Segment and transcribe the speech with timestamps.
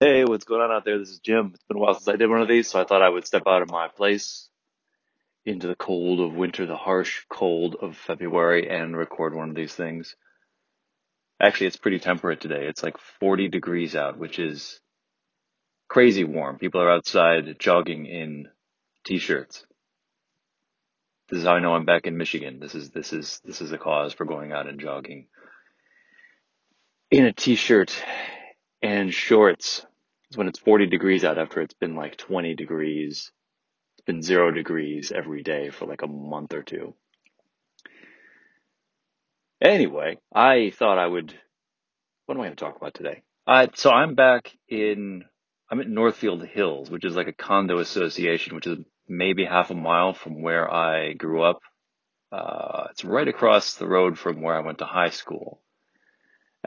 [0.00, 0.98] Hey, what's going on out there?
[0.98, 1.52] This is Jim.
[1.54, 3.26] It's been a while since I did one of these, so I thought I would
[3.26, 4.48] step out of my place
[5.46, 9.72] into the cold of winter, the harsh cold of February, and record one of these
[9.72, 10.16] things.
[11.40, 12.66] Actually, it's pretty temperate today.
[12.66, 14.80] It's like 40 degrees out, which is
[15.86, 16.58] crazy warm.
[16.58, 18.48] People are outside jogging in
[19.04, 19.64] t-shirts.
[21.28, 22.58] This is how I know I'm back in Michigan.
[22.58, 25.28] This is this is this is a cause for going out and jogging
[27.12, 27.96] in a t-shirt
[28.84, 29.86] and shorts.
[30.28, 33.32] It's when it's 40 degrees out after it's been like 20 degrees
[33.96, 36.94] It's been zero degrees every day for like a month or two.
[39.62, 41.34] Anyway, I thought I would.
[42.26, 43.22] What am I going to talk about today?
[43.46, 45.24] Uh, so I'm back in.
[45.70, 48.78] I'm at Northfield Hills, which is like a condo association, which is
[49.08, 51.60] maybe half a mile from where I grew up.
[52.30, 55.62] Uh, it's right across the road from where I went to high school,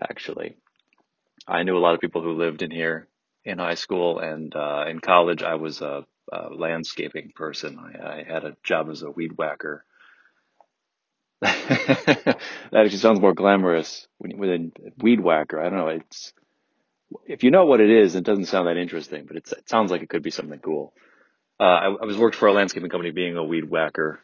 [0.01, 0.57] actually.
[1.47, 3.07] I knew a lot of people who lived in here
[3.45, 5.43] in high school and uh, in college.
[5.43, 7.79] I was a, a landscaping person.
[7.79, 9.85] I, I had a job as a weed whacker
[11.41, 12.39] that
[12.73, 15.61] actually sounds more glamorous when with a weed whacker.
[15.61, 15.87] I don't know.
[15.89, 16.33] It's
[17.27, 20.01] if you know what it is, it doesn't sound that interesting, but it sounds like
[20.01, 20.93] it could be something cool.
[21.59, 24.19] Uh, I, I was worked for a landscaping company being a weed whacker,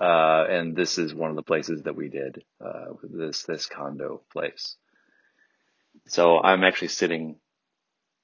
[0.00, 4.20] uh, and this is one of the places that we did uh, this this condo
[4.30, 4.76] place.
[6.06, 7.36] So I'm actually sitting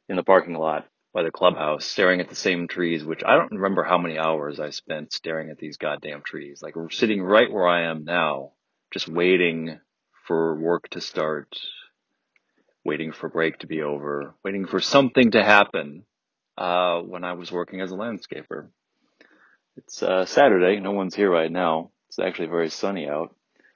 [0.09, 3.53] in the parking lot by the clubhouse, staring at the same trees, which I don't
[3.53, 6.61] remember how many hours I spent staring at these goddamn trees.
[6.63, 8.53] Like sitting right where I am now,
[8.93, 9.81] just waiting
[10.27, 11.57] for work to start,
[12.85, 16.05] waiting for break to be over, waiting for something to happen.
[16.59, 18.69] Uh, when I was working as a landscaper,
[19.77, 20.81] it's uh, Saturday.
[20.81, 21.91] No one's here right now.
[22.09, 23.35] It's actually very sunny out.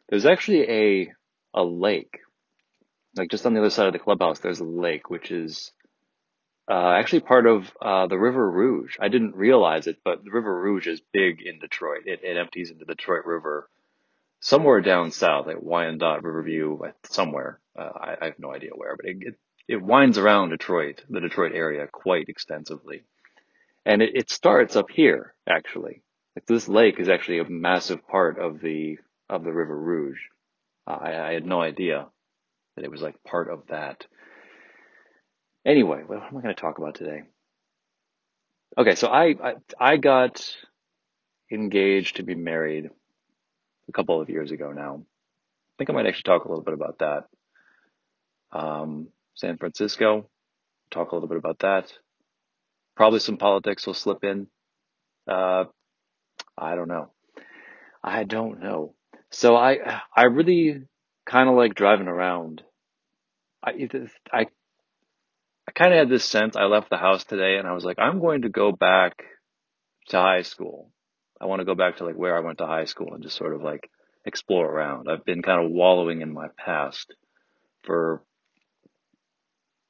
[0.09, 1.13] There's actually a
[1.53, 2.21] a lake,
[3.17, 4.39] like just on the other side of the clubhouse.
[4.39, 5.73] There's a lake, which is
[6.71, 8.97] uh, actually part of uh, the River Rouge.
[9.01, 12.03] I didn't realize it, but the River Rouge is big in Detroit.
[12.07, 13.69] It, it empties into the Detroit River
[14.41, 17.61] somewhere down south, like Wyandotte, Riverview, somewhere.
[17.79, 19.35] Uh, I, I have no idea where, but it, it,
[19.69, 23.03] it winds around Detroit, the Detroit area, quite extensively.
[23.85, 26.03] And it, it starts up here, actually.
[26.37, 28.99] Like this lake is actually a massive part of the
[29.29, 30.19] of the River Rouge.
[30.87, 32.07] I, I had no idea
[32.85, 34.07] it was like part of that.
[35.65, 37.23] Anyway, what am I going to talk about today?
[38.79, 40.55] Okay, so I, I I got
[41.51, 42.91] engaged to be married
[43.89, 45.03] a couple of years ago now.
[45.03, 47.25] I think I might actually talk a little bit about that.
[48.53, 50.29] Um, San Francisco,
[50.91, 51.93] talk a little bit about that.
[52.97, 54.47] Probably some politics will slip in.
[55.27, 55.65] Uh,
[56.57, 57.11] I don't know.
[58.03, 58.95] I don't know.
[59.31, 60.83] So I I really
[61.27, 62.63] kind of like driving around.
[63.63, 63.73] I
[64.33, 64.47] I
[65.69, 66.57] I kind of had this sense.
[66.57, 69.23] I left the house today and I was like, I'm going to go back
[70.09, 70.91] to high school.
[71.41, 73.37] I want to go back to like where I went to high school and just
[73.37, 73.89] sort of like
[74.25, 75.09] explore around.
[75.09, 77.15] I've been kind of wallowing in my past
[77.85, 78.23] for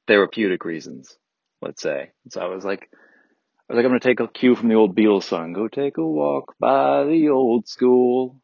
[0.06, 1.16] therapeutic reasons,
[1.62, 2.10] let's say.
[2.30, 4.74] So I was like, I was like, I'm going to take a cue from the
[4.74, 8.40] old Beatles song, go take a walk by the old school.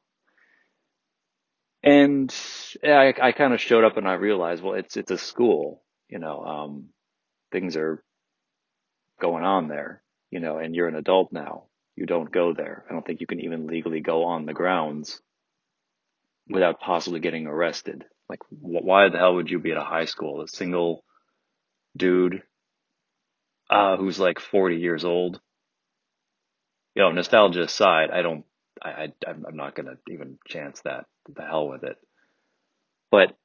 [1.87, 2.35] And
[2.83, 6.19] I, I kind of showed up and I realized, well, it's, it's a school, you
[6.19, 6.89] know, um,
[7.53, 8.03] things are
[9.21, 10.03] going on there,
[10.33, 11.67] you know, and you're an adult now.
[11.95, 12.85] You don't go there.
[12.91, 15.21] I don't think you can even legally go on the grounds
[16.49, 18.05] without possibly getting arrested.
[18.29, 20.43] Like, why the hell would you be at a high school?
[20.43, 21.05] A single
[21.97, 22.43] dude
[23.71, 25.41] uh, who's like 40 years old.
[26.97, 28.45] You know, nostalgia aside, I don't,
[28.83, 31.07] I, I I'm not gonna even chance that.
[31.35, 31.97] The hell with it.
[33.11, 33.37] But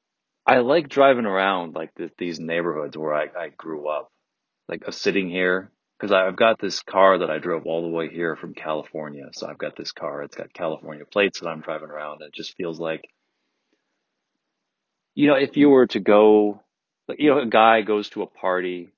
[0.46, 4.10] I like driving around like the, these neighborhoods where I, I grew up,
[4.68, 8.10] like uh, sitting here because I've got this car that I drove all the way
[8.10, 9.26] here from California.
[9.34, 10.22] So I've got this car.
[10.22, 12.22] It's got California plates that I'm driving around.
[12.22, 13.02] It just feels like
[15.14, 16.62] You know, if you were to go,
[17.08, 18.92] like, you know, a guy goes to a party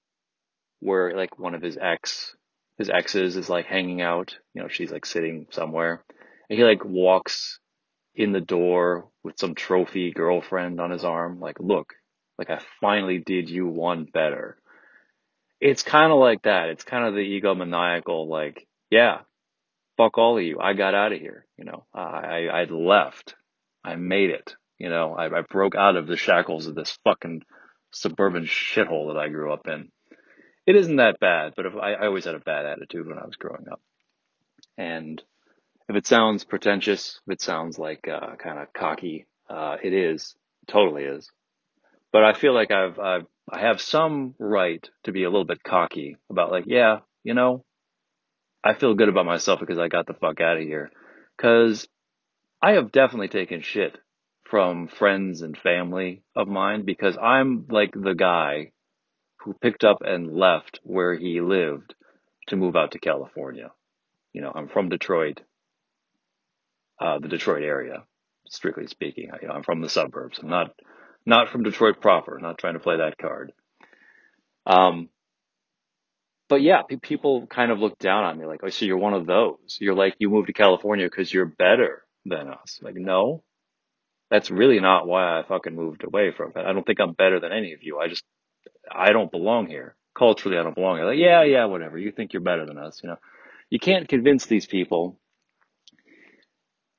[0.81, 2.37] where like one of his ex,
[2.79, 6.05] his exes is like hanging out, you know, she's like sitting somewhere
[6.55, 7.59] he like walks
[8.15, 11.95] in the door with some trophy girlfriend on his arm, like, look,
[12.39, 14.59] like I finally did you one better.
[15.61, 16.69] It's kind of like that.
[16.69, 19.21] It's kind of the egomaniacal, like, yeah,
[19.97, 20.59] fuck all of you.
[20.61, 21.47] I got out of here.
[21.57, 23.35] You know, I, I left.
[23.85, 24.55] I made it.
[24.79, 27.43] You know, I, I broke out of the shackles of this fucking
[27.93, 29.89] suburban shithole that I grew up in.
[30.67, 33.27] It isn't that bad, but if I, I always had a bad attitude when I
[33.27, 33.81] was growing up.
[34.77, 35.23] And
[35.89, 40.35] if it sounds pretentious, if it sounds like uh, kind of cocky, uh, it is,
[40.67, 41.31] totally is.
[42.13, 45.63] But I feel like I've I've I have some right to be a little bit
[45.63, 47.65] cocky about like, yeah, you know,
[48.63, 50.91] I feel good about myself because I got the fuck out of here.
[51.39, 51.87] Cause
[52.63, 53.99] I have definitely taken shit
[54.45, 58.73] from friends and family of mine because I'm like the guy
[59.41, 61.95] who picked up and left where he lived
[62.47, 63.71] to move out to California.
[64.33, 65.43] You know, I'm from Detroit,
[67.01, 68.05] uh, the Detroit area,
[68.49, 69.31] strictly speaking.
[69.33, 70.39] I, you know, I'm from the suburbs.
[70.43, 70.73] I'm not,
[71.27, 73.53] not from Detroit proper, not trying to play that card.
[74.67, 75.09] Um,
[76.49, 79.15] but yeah, pe- people kind of look down on me like, oh, so you're one
[79.15, 79.79] of those.
[79.81, 82.79] You're like, you moved to California because you're better than us.
[82.83, 83.43] Like, no,
[84.31, 86.65] that's really not why I fucking moved away from it.
[86.67, 87.99] I don't think I'm better than any of you.
[87.99, 88.25] I just,
[88.91, 89.97] I don't belong here.
[90.17, 91.07] Culturally, I don't belong here.
[91.07, 91.99] Like, yeah, yeah, whatever.
[91.99, 93.17] You think you're better than us, you know?
[93.71, 95.19] You can't convince these people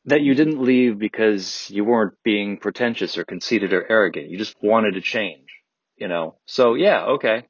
[0.06, 4.30] that you didn't leave because you weren't being pretentious or conceited or arrogant.
[4.30, 5.48] You just wanted to change,
[5.98, 6.38] you know?
[6.46, 7.46] So yeah, okay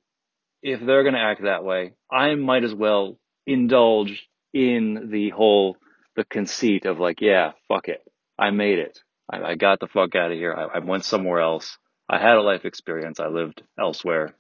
[0.66, 5.78] if they're going to act that way, I might as well indulge in the whole,
[6.16, 8.02] the conceit of like, yeah, fuck it.
[8.40, 8.98] I made it.
[9.32, 10.56] I, I got the fuck out of here.
[10.56, 11.78] I, I went somewhere else.
[12.10, 13.20] I had a life experience.
[13.20, 14.34] I lived elsewhere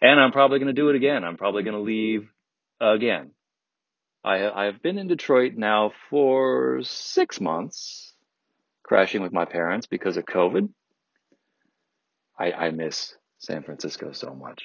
[0.00, 1.22] and I'm probably going to do it again.
[1.22, 2.30] I'm probably going to leave
[2.80, 3.32] again.
[4.24, 8.14] I, I've been in Detroit now for six months,
[8.82, 10.68] crashing with my parents because of COVID.
[12.38, 14.64] I, I miss San Francisco so much.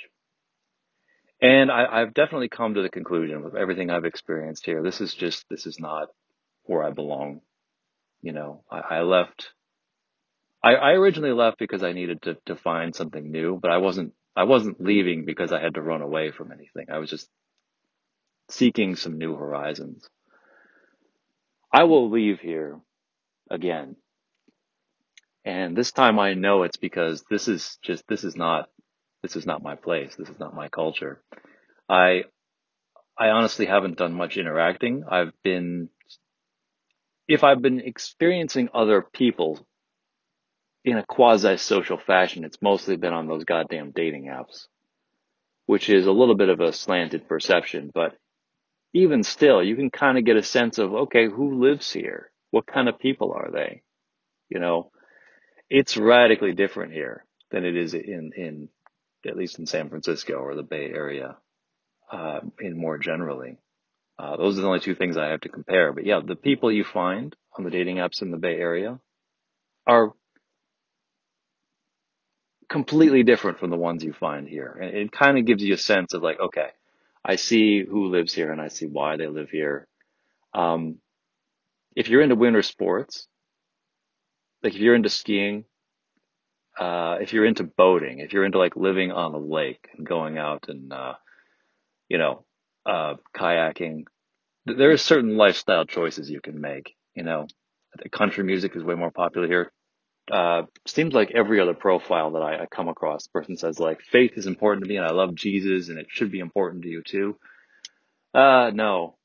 [1.42, 4.82] And I, I've definitely come to the conclusion with everything I've experienced here.
[4.82, 6.08] This is just, this is not
[6.64, 7.42] where I belong.
[8.22, 9.50] You know, I, I left,
[10.64, 14.14] I, I originally left because I needed to, to find something new, but I wasn't,
[14.36, 16.88] I wasn't leaving because I had to run away from anything.
[16.90, 17.28] I was just
[18.50, 20.07] seeking some new horizons.
[21.72, 22.80] I will leave here
[23.50, 23.95] again.
[25.45, 28.69] And this time I know it's because this is just, this is not,
[29.22, 30.16] this is not my place.
[30.16, 31.22] This is not my culture.
[31.90, 32.24] I
[33.18, 35.04] I honestly haven't done much interacting.
[35.07, 35.90] I've been,
[37.28, 39.66] if I've been experiencing other people
[40.84, 44.68] in a quasi social fashion, it's mostly been on those goddamn dating apps,
[45.68, 48.18] which is a little bit of a slanted perception, but
[48.94, 52.31] even still, you can kind of get a sense of, okay, who lives here?
[52.51, 53.81] What kind of people are they?
[54.50, 54.92] You know,
[55.69, 58.69] it's radically different here than it is in, in,
[59.25, 61.38] at least in San Francisco or the Bay Area,
[62.12, 63.57] uh, in more generally.
[64.19, 65.92] Uh, those are the only two things I have to compare.
[65.92, 69.00] But yeah, the people you find on the dating apps in the Bay Area
[69.88, 70.13] are
[72.69, 74.78] completely different from the ones you find here.
[74.80, 76.69] And it kind of gives you a sense of like, okay,
[77.25, 79.88] I see who lives here and I see why they live here.
[80.54, 80.98] Um,
[81.96, 83.28] if you're into winter sports,
[84.62, 85.66] like if you're into skiing,
[86.78, 90.38] uh, if you're into boating, if you're into like living on a lake and going
[90.38, 91.14] out and, uh,
[92.10, 92.46] you know,
[92.86, 94.04] uh, kayaking,
[94.66, 96.96] there are certain lifestyle choices you can make.
[97.16, 97.48] You know,
[98.12, 99.72] country music is way more popular here.
[100.31, 104.31] Uh, seems like every other profile that I, I come across, person says like faith
[104.36, 107.04] is important to me and I love Jesus and it should be important to you
[107.04, 107.38] too.
[108.34, 109.18] Uh, no,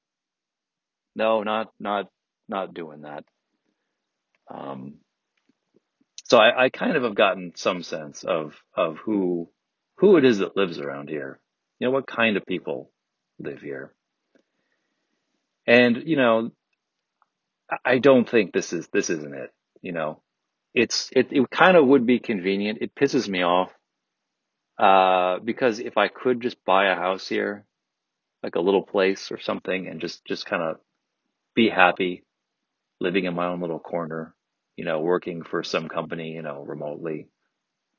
[1.15, 2.09] no, not, not,
[2.49, 3.25] not doing that.
[4.53, 4.95] Um,
[6.25, 9.49] so I, I kind of have gotten some sense of, of who,
[9.99, 11.39] who it is that lives around here.
[11.79, 12.91] You know, what kind of people
[13.39, 13.93] live here.
[15.67, 16.51] And, you know,
[17.85, 19.51] I don't think this is, this isn't it.
[19.81, 20.23] You know,
[20.79, 22.79] it's, it, it kind of would be convenient.
[22.81, 23.71] It pisses me off.
[24.79, 27.65] Uh, because if I could just buy a house here,
[28.43, 30.79] like a little place or something and just, just kind of
[31.55, 32.25] be happy
[33.01, 34.35] living in my own little corner,
[34.77, 37.27] you know, working for some company, you know, remotely,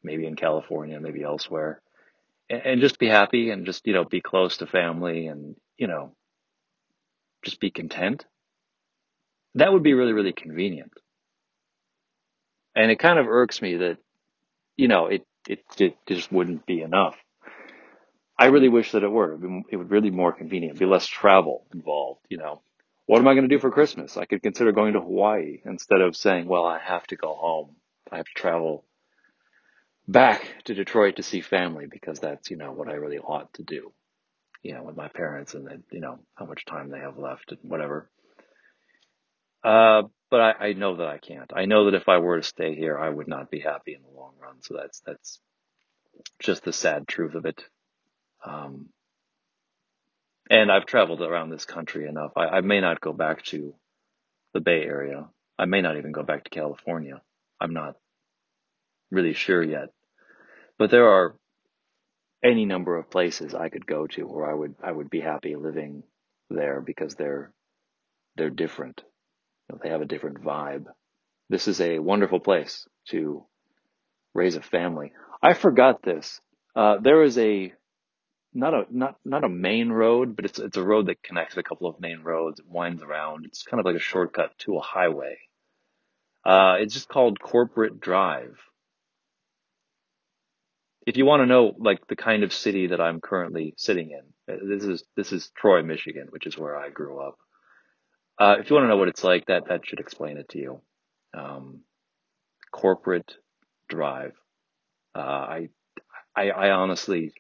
[0.02, 1.82] maybe in California, maybe elsewhere
[2.50, 5.88] and, and just be happy and just, you know, be close to family and, you
[5.88, 6.14] know,
[7.44, 8.26] just be content.
[9.56, 10.94] That would be really, really convenient.
[12.76, 13.98] And it kind of irks me that,
[14.78, 17.18] you know, it, it, it just wouldn't be enough.
[18.38, 19.38] I really wish that it were.
[19.70, 22.62] It would really be more convenient, be less travel involved, you know.
[23.06, 24.18] What am I going to do for Christmas?
[24.18, 27.76] I could consider going to Hawaii instead of saying, well, I have to go home.
[28.12, 28.86] I have to travel
[30.08, 33.64] back to Detroit to see family because that's, you know, what I really ought to
[33.64, 33.92] do,
[34.62, 37.70] you know, with my parents and you know, how much time they have left and
[37.70, 38.10] whatever.
[39.64, 41.52] Uh, but I, I know that I can't.
[41.56, 44.02] I know that if I were to stay here, I would not be happy in
[44.02, 44.62] the long run.
[44.62, 45.40] So that's, that's
[46.40, 47.64] just the sad truth of it.
[48.46, 48.90] Um,
[50.50, 52.32] and I've traveled around this country enough.
[52.36, 53.76] I, I may not go back to
[54.54, 55.28] the Bay Area.
[55.58, 57.22] I may not even go back to California.
[57.60, 57.96] I'm not
[59.12, 59.90] really sure yet.
[60.78, 61.36] But there are
[62.44, 65.56] any number of places I could go to where I would I would be happy
[65.56, 66.04] living
[66.50, 67.52] there because they're
[68.38, 69.04] they're different.
[69.70, 70.86] Know, they have a different vibe.
[71.50, 73.46] This is a wonderful place to
[74.34, 75.12] raise a family.
[75.42, 76.40] I forgot this.
[76.76, 77.74] Uh, there is a
[78.54, 81.64] not a not not a main road, but it's it's a road that connects a
[81.64, 82.60] couple of main roads.
[82.60, 83.46] It winds around.
[83.46, 85.38] It's kind of like a shortcut to a highway.
[86.46, 88.58] Uh, it's just called Corporate Drive.
[91.06, 94.54] If you want to know like the kind of city that I'm currently sitting in,
[94.54, 97.38] uh, this is this is Troy, Michigan, which is where I grew up.
[98.40, 100.60] Uh, if you want to know what it's like, that that should explain it to
[100.60, 100.82] you.
[101.34, 101.82] Um,
[102.72, 103.34] corporate
[103.90, 104.34] Drive.
[105.16, 105.70] Uh, I,
[106.36, 107.34] I I honestly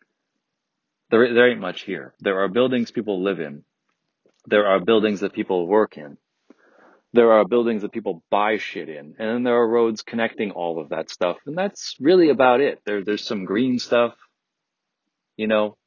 [1.11, 2.13] there there ain't much here.
[2.19, 3.63] There are buildings people live in.
[4.47, 6.17] There are buildings that people work in.
[7.13, 10.79] There are buildings that people buy shit in, and then there are roads connecting all
[10.79, 12.81] of that stuff, and that's really about it.
[12.85, 14.15] There there's some green stuff,
[15.37, 15.77] you know,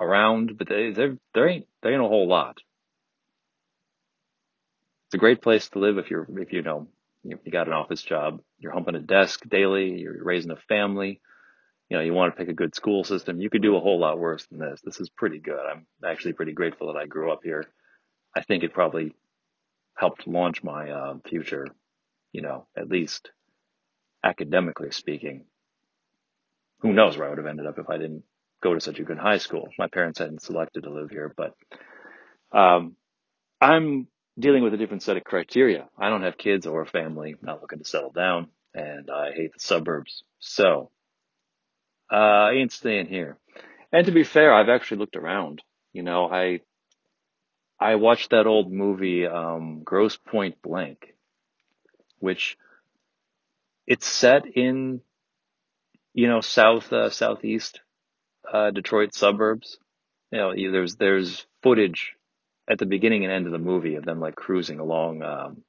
[0.00, 2.58] around, but they, there there ain't there ain't a whole lot.
[5.08, 6.88] It's a great place to live if you're if you know
[7.22, 11.20] you, you got an office job, you're humping a desk daily, you're raising a family,
[11.88, 13.40] you know, you want to pick a good school system.
[13.40, 14.80] You could do a whole lot worse than this.
[14.82, 15.60] This is pretty good.
[15.60, 17.64] I'm actually pretty grateful that I grew up here.
[18.36, 19.14] I think it probably
[19.96, 21.68] helped launch my uh, future,
[22.32, 23.30] you know, at least
[24.24, 25.44] academically speaking.
[26.80, 28.24] Who knows where I would have ended up if I didn't
[28.62, 29.68] go to such a good high school.
[29.78, 31.54] My parents hadn't selected to live here, but
[32.52, 32.96] um,
[33.60, 35.88] I'm dealing with a different set of criteria.
[35.98, 39.52] I don't have kids or a family, not looking to settle down, and I hate
[39.54, 40.22] the suburbs.
[40.38, 40.90] So,
[42.12, 43.38] uh, I ain't staying here.
[43.92, 45.62] And to be fair, I've actually looked around.
[45.92, 46.60] You know, I
[47.78, 51.14] I watched that old movie, um, Grosse Pointe Blank,
[52.18, 52.56] which
[53.86, 55.00] it's set in,
[56.14, 57.80] you know, south, uh, southeast,
[58.50, 59.78] uh, Detroit suburbs.
[60.32, 62.14] You know, there's, there's footage
[62.68, 65.62] at the beginning and end of the movie of them like cruising along, um,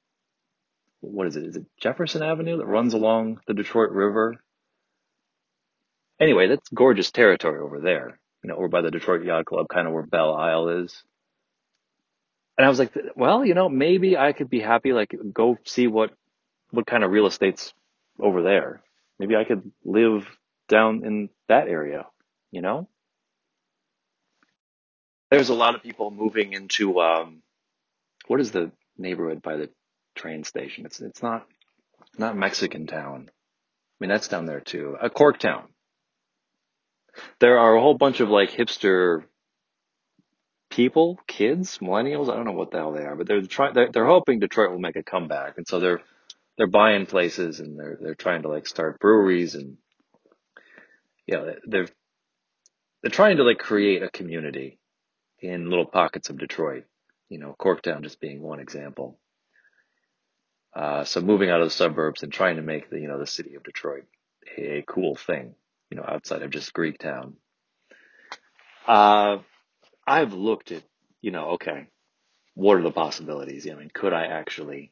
[1.01, 1.46] what is it?
[1.46, 4.38] Is it Jefferson Avenue that runs along the Detroit River?
[6.20, 8.20] Anyway, that's gorgeous territory over there.
[8.44, 11.04] You know, over by the Detroit Yacht Club, kind of where Belle Isle is.
[12.58, 15.86] And I was like, well, you know, maybe I could be happy, like go see
[15.86, 16.12] what,
[16.72, 17.74] what kind of real estate's
[18.20, 18.82] over there.
[19.20, 20.27] Maybe I could live
[20.68, 22.08] down in that area,
[22.51, 22.88] you know?
[25.29, 27.41] There's a lot of people moving into, um,
[28.27, 29.69] what is the neighborhood by the
[30.15, 30.86] train station?
[30.86, 31.46] It's, it's not,
[32.17, 33.29] not Mexican town.
[33.29, 34.96] I mean, that's down there too.
[35.01, 35.63] A uh, Corktown.
[37.39, 39.24] There are a whole bunch of like hipster
[40.69, 42.29] people, kids, millennials.
[42.29, 43.74] I don't know what the hell they are, but they're trying.
[43.74, 46.01] They're, they're hoping Detroit will make a comeback, and so they're
[46.57, 49.77] they're buying places and they're they're trying to like start breweries and
[51.25, 51.88] yeah, you know, they're
[53.01, 54.79] they're trying to like create a community
[55.39, 56.86] in little pockets of Detroit.
[57.29, 59.20] You know, Corktown just being one example.
[60.74, 63.27] Uh, so moving out of the suburbs and trying to make the you know the
[63.27, 64.06] city of Detroit
[64.58, 65.56] a, cool thing,
[65.89, 67.34] you know, outside of just Greektown.
[68.88, 69.39] Uh,
[70.06, 70.84] I've looked at,
[71.22, 71.88] you know, okay,
[72.53, 73.67] what are the possibilities?
[73.70, 74.91] I mean, could I actually,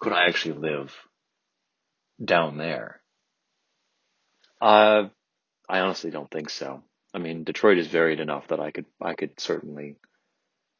[0.00, 0.94] could I actually live
[2.22, 3.00] down there?
[4.60, 5.04] Uh,
[5.68, 6.82] I honestly don't think so.
[7.18, 9.96] I mean, Detroit is varied enough that I could, I could certainly,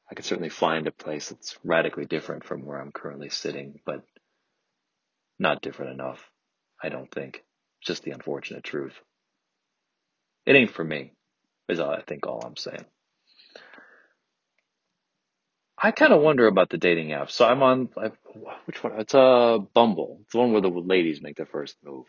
[0.08, 4.04] I could certainly find a place that's radically different from where I'm currently sitting, but
[5.36, 6.30] not different enough.
[6.80, 7.42] I don't think.
[7.80, 8.94] It's just the unfortunate truth.
[10.46, 11.10] It ain't for me,
[11.68, 12.84] is all I think all I'm saying.
[15.76, 17.32] I kind of wonder about the dating apps.
[17.32, 18.12] So I'm on I,
[18.66, 18.92] which one?
[19.00, 20.18] It's a uh, Bumble.
[20.22, 22.06] It's the one where the ladies make their first move.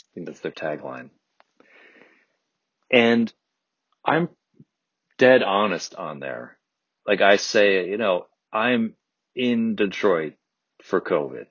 [0.00, 1.10] I think that's their tagline.
[2.90, 3.32] And
[4.04, 4.28] I'm
[5.18, 6.58] dead honest on there.
[7.06, 8.94] Like I say, you know, I'm
[9.34, 10.34] in Detroit
[10.82, 11.46] for COVID.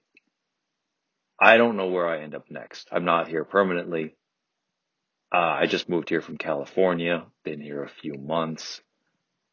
[1.40, 2.88] I don't know where I end up next.
[2.92, 4.16] I'm not here permanently.
[5.34, 8.82] Uh, I just moved here from California, been here a few months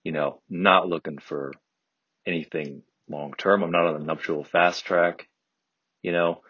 [0.05, 1.53] you know, not looking for
[2.27, 3.63] anything long term.
[3.63, 5.27] I'm not on the nuptial fast track.
[6.03, 6.43] You know,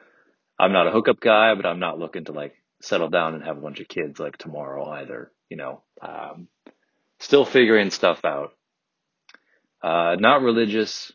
[0.59, 3.59] I'm not a hookup guy, but I'm not looking to like settle down and have
[3.59, 5.33] a bunch of kids like tomorrow either.
[5.49, 6.49] You know, um,
[7.19, 8.53] still figuring stuff out.
[9.83, 11.13] Uh, not religious.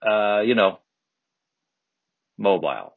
[0.00, 0.78] Uh, you know,
[2.38, 2.96] mobile.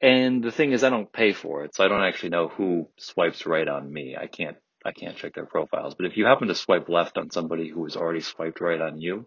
[0.00, 2.88] And the thing is, I don't pay for it, so I don't actually know who
[2.98, 4.16] swipes right on me.
[4.20, 5.94] I can't I can't check their profiles.
[5.94, 9.00] But if you happen to swipe left on somebody who has already swiped right on
[9.00, 9.26] you,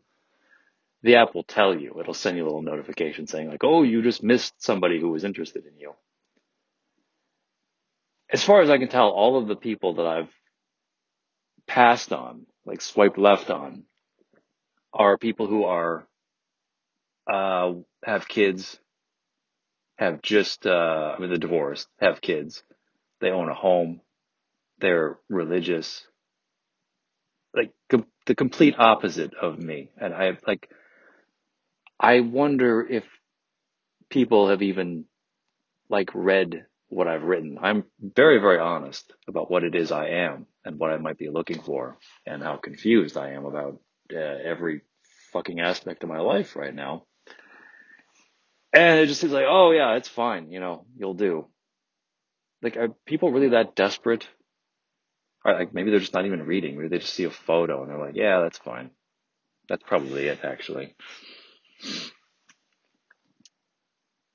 [1.01, 1.99] the app will tell you.
[1.99, 5.23] It'll send you a little notification saying like, "Oh, you just missed somebody who was
[5.23, 5.93] interested in you."
[8.29, 10.29] As far as I can tell, all of the people that I've
[11.67, 13.83] passed on, like swiped left on,
[14.93, 16.07] are people who are
[17.31, 18.79] uh, have kids,
[19.97, 22.63] have just uh, I mean, they're divorced, have kids,
[23.21, 24.01] they own a home,
[24.79, 26.05] they're religious,
[27.53, 29.89] like com- the complete opposite of me.
[29.99, 30.69] And I like,
[31.99, 33.03] I wonder if
[34.09, 35.05] people have even
[35.89, 37.57] like read what I've written.
[37.61, 41.29] I'm very, very honest about what it is I am and what I might be
[41.29, 43.79] looking for and how confused I am about
[44.13, 44.81] uh, every
[45.33, 47.03] fucking aspect of my life right now.
[48.73, 50.51] And it just seems like, oh yeah, it's fine.
[50.51, 51.47] You know, you'll do.
[52.61, 54.27] Like, are people really that desperate?
[55.45, 56.75] Or like, maybe they're just not even reading.
[56.77, 58.91] Maybe they just see a photo and they're like, yeah, that's fine.
[59.69, 60.95] That's probably it, actually.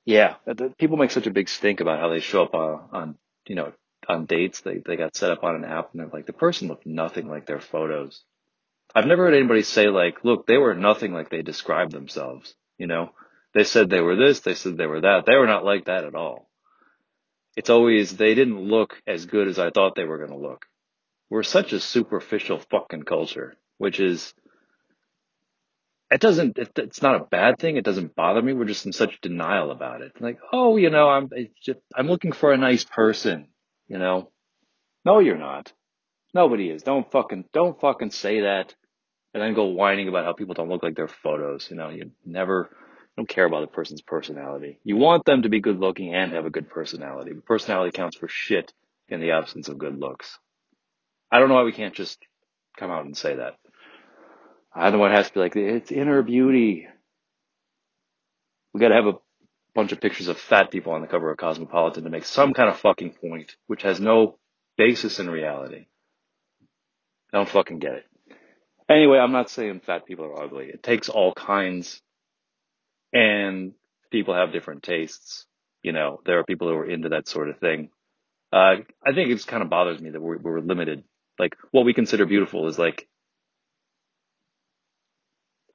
[0.05, 0.35] Yeah,
[0.77, 3.15] people make such a big stink about how they show up on, on
[3.47, 3.71] you know,
[4.07, 4.61] on dates.
[4.61, 7.29] They they got set up on an app and they're like, the person looked nothing
[7.29, 8.21] like their photos.
[8.93, 12.53] I've never heard anybody say like, look, they were nothing like they described themselves.
[12.77, 13.11] You know,
[13.53, 15.25] they said they were this, they said they were that.
[15.25, 16.49] They were not like that at all.
[17.55, 20.65] It's always they didn't look as good as I thought they were going to look.
[21.29, 24.33] We're such a superficial fucking culture, which is
[26.13, 27.77] it doesn't it, it's not a bad thing.
[27.77, 28.53] It doesn't bother me.
[28.53, 30.13] We're just in such denial about it.
[30.19, 31.29] Like oh you know i'm
[31.61, 33.47] just i'm looking for a nice person
[33.87, 34.29] you know?
[35.05, 35.73] No you're not.
[36.33, 36.83] Nobody is.
[36.83, 38.73] Don't fucking don't fucking say that.
[39.33, 41.89] And then go whining about how people don't look like their photos you know?
[41.89, 42.69] You never
[43.17, 44.79] don't care about the person's personality.
[44.83, 47.33] You want them to be good looking and have a good personality.
[47.33, 48.71] But personality counts for shit
[49.09, 50.37] in the absence of good looks.
[51.31, 52.19] I don't know why we can't just
[52.77, 53.55] come out and say that
[54.75, 56.87] I'm the one has to be like, it's inner beauty.
[58.73, 59.19] We got to have a
[59.75, 62.69] bunch of pictures of fat people on the cover of Cosmopolitan to make some kind
[62.69, 64.39] of fucking point, which has no
[64.77, 65.85] basis in reality.
[67.31, 68.05] I don't fucking get it.
[68.89, 70.65] Anyway, I'm not saying fat people are ugly.
[70.65, 72.01] It takes all kinds,
[73.13, 73.73] and
[74.11, 75.45] people have different tastes.
[75.81, 77.89] You know, there are people who are into that sort of thing.
[78.51, 81.03] Uh, I think it just kind of bothers me that we're, we're limited.
[81.39, 83.07] Like, what we consider beautiful is like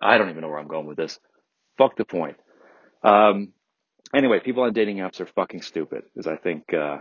[0.00, 1.18] I don't even know where I'm going with this.
[1.76, 2.36] Fuck the point.
[3.02, 3.52] Um,
[4.14, 6.98] anyway, people on dating apps are fucking stupid, is I think, uh,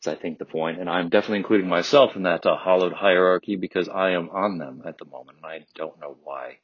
[0.00, 3.56] is I think the point, and I'm definitely including myself in that uh, hollowed hierarchy
[3.56, 6.58] because I am on them at the moment, and I don't know why.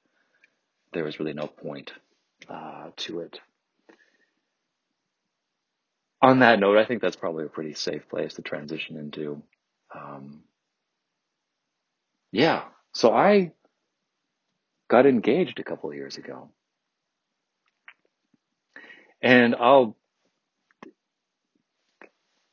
[0.92, 1.92] There is really no point
[2.48, 3.38] uh, to it.
[6.22, 9.42] On that note, I think that's probably a pretty safe place to transition into.
[9.94, 10.42] Um,
[12.30, 13.52] yeah, so I
[14.90, 16.50] got engaged a couple of years ago.
[19.22, 19.96] And I'll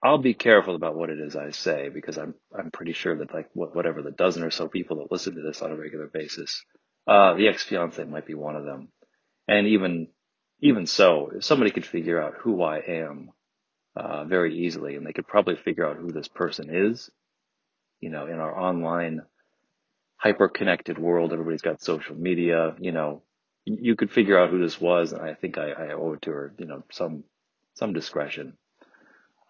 [0.03, 3.33] I'll be careful about what it is I say because I'm I'm pretty sure that
[3.33, 6.63] like whatever the dozen or so people that listen to this on a regular basis,
[7.07, 8.89] uh, the ex fiance might be one of them,
[9.47, 10.07] and even
[10.61, 13.31] even so, if somebody could figure out who I am
[13.95, 17.09] uh, very easily, and they could probably figure out who this person is,
[17.99, 19.21] you know, in our online
[20.17, 23.21] hyper connected world, everybody's got social media, you know,
[23.65, 26.31] you could figure out who this was, and I think I, I owe it to
[26.31, 27.23] her, you know, some
[27.75, 28.57] some discretion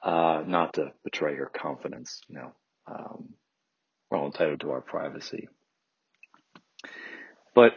[0.03, 2.21] uh, not to betray her confidence.
[2.27, 2.51] You know,
[2.88, 3.34] um,
[4.10, 5.47] we're all entitled to our privacy.
[7.53, 7.73] But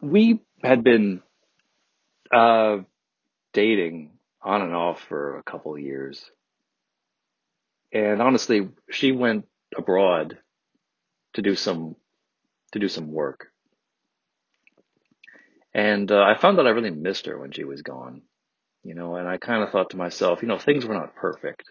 [0.00, 1.22] we had been
[2.32, 2.78] uh,
[3.52, 6.30] dating on and off for a couple of years,
[7.92, 10.38] and honestly, she went abroad
[11.38, 11.96] to do some
[12.72, 13.48] to do some work,
[15.74, 18.22] and uh, I found that I really missed her when she was gone.
[18.84, 21.64] You know, and I kind of thought to myself, you know, things were not perfect.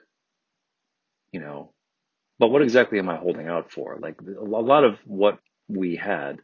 [1.32, 1.74] You know,
[2.40, 3.98] but what exactly am I holding out for?
[4.02, 6.40] Like a lot of what we had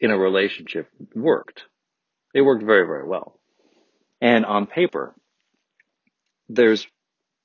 [0.00, 1.64] in a relationship worked.
[2.34, 3.38] It worked very, very well.
[4.20, 5.14] And on paper,
[6.48, 6.86] there's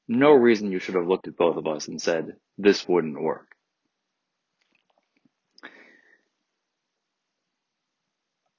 [0.07, 3.47] no reason you should have looked at both of us and said, this wouldn't work.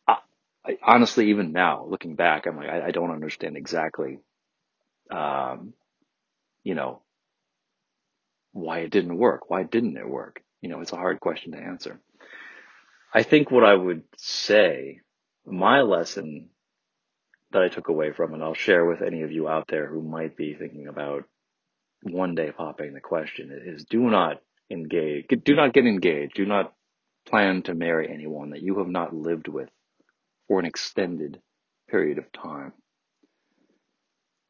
[0.09, 0.16] I,
[0.62, 4.18] I, honestly, even now, looking back, I'm like, I, I don't understand exactly,
[5.11, 5.74] um,
[6.64, 7.02] you know,
[8.52, 9.50] why it didn't work.
[9.50, 10.42] Why didn't it work?
[10.61, 12.00] You know, it's a hard question to answer.
[13.12, 15.00] I think what I would say,
[15.44, 16.50] my lesson
[17.52, 20.02] that I took away from, and I'll share with any of you out there who
[20.02, 21.24] might be thinking about
[22.02, 26.72] one day popping the question is do not engage, do not get engaged, do not
[27.26, 29.68] plan to marry anyone that you have not lived with
[30.53, 31.41] for an extended
[31.88, 32.75] period of time.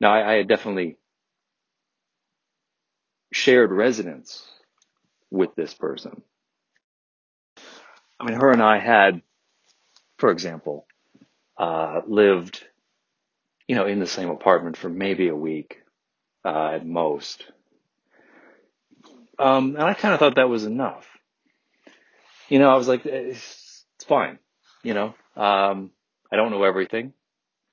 [0.01, 0.97] Now, I, I definitely
[3.33, 4.45] shared residence
[5.31, 6.23] with this person.
[8.19, 9.23] I mean, her and I had,
[10.19, 10.89] for example,
[11.57, 12.65] uh, lived,
[13.69, 15.83] you know, in the same apartment for maybe a week
[16.45, 17.45] uh, at most.
[19.39, 21.07] Um, and I kind of thought that was enough.
[22.49, 24.41] You know, I was like, it's, it's fine.
[24.83, 25.91] You know, um,
[26.31, 27.13] I don't know everything.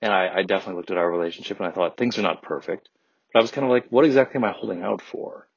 [0.01, 2.89] And I, I definitely looked at our relationship and I thought things are not perfect.
[3.33, 5.47] But I was kind of like, what exactly am I holding out for?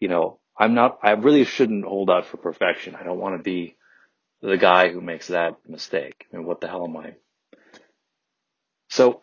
[0.00, 2.94] You know, I'm not, I really shouldn't hold out for perfection.
[2.94, 3.76] I don't want to be
[4.42, 6.26] the guy who makes that mistake.
[6.32, 7.14] I mean, what the hell am I?
[8.88, 9.22] So,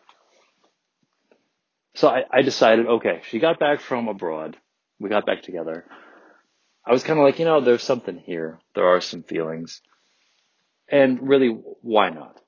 [1.94, 4.56] so I, I decided, okay, she got back from abroad.
[4.98, 5.84] We got back together.
[6.86, 8.58] I was kind of like, you know, there's something here.
[8.74, 9.80] There are some feelings.
[10.88, 12.40] And really, why not?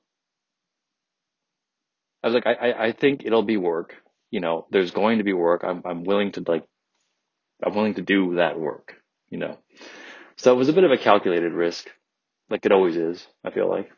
[2.23, 3.95] I was like, I, I think it'll be work.
[4.31, 5.63] You know, there's going to be work.
[5.63, 6.65] I'm, I'm willing to like,
[7.63, 8.95] I'm willing to do that work,
[9.29, 9.57] you know.
[10.37, 11.89] So it was a bit of a calculated risk,
[12.49, 13.89] like it always is, I feel like.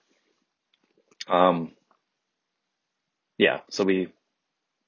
[1.27, 1.73] Um,
[3.37, 4.13] yeah, so we,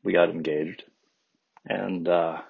[0.03, 0.83] we got engaged
[1.65, 2.41] and, uh,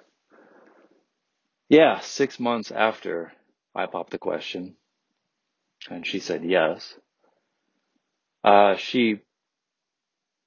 [1.68, 3.32] yeah, six months after
[3.74, 4.76] I popped the question
[5.90, 6.94] and she said yes,
[8.44, 9.18] uh, she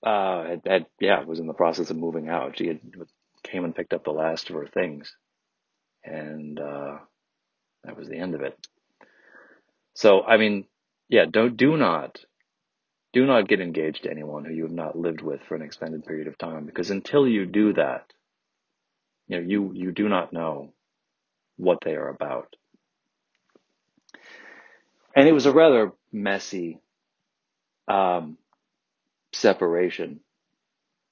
[0.06, 2.58] Uh, had, had, yeah, was in the process of moving out.
[2.58, 2.80] She had
[3.44, 5.14] came and picked up the last of her things,
[6.04, 7.00] and uh,
[7.84, 8.58] that was the end of it.
[9.96, 10.66] So, I mean,
[11.10, 12.20] yeah, don't do not
[13.14, 16.06] do not get engaged to anyone who you have not lived with for an extended
[16.06, 18.12] period of time, because until you do that,
[19.28, 20.74] you know, you you do not know
[21.58, 22.56] what they are about.
[25.16, 26.80] And it was a rather messy
[27.88, 28.38] um,
[29.34, 30.20] separation.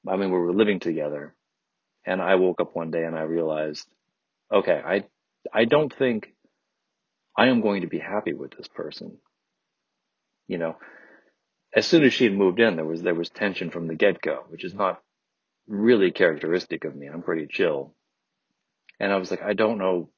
[0.08, 1.36] I mean, we were living together,
[2.06, 3.88] and I woke up one day and I realized,
[4.52, 5.06] okay, I
[5.54, 6.34] I don't think
[7.38, 9.18] I am going to be happy with this person.
[10.48, 10.78] You know,
[11.76, 14.22] as soon as she had moved in, there was there was tension from the get
[14.22, 15.02] go, which is not
[15.68, 17.08] really characteristic of me.
[17.08, 17.96] I'm pretty chill,
[19.00, 20.10] and I was like, I don't know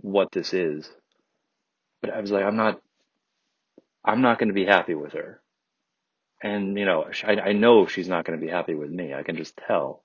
[0.00, 0.90] what this is,
[2.02, 2.80] but I was like, I'm not,
[4.04, 5.40] I'm not going to be happy with her,
[6.42, 9.14] and you know, I, I know she's not going to be happy with me.
[9.14, 10.02] I can just tell.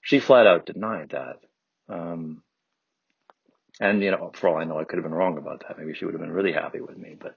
[0.00, 1.36] She flat out denied that.
[1.88, 2.42] Um,
[3.80, 5.78] and you know, for all I know, I could have been wrong about that.
[5.78, 7.36] Maybe she would have been really happy with me, but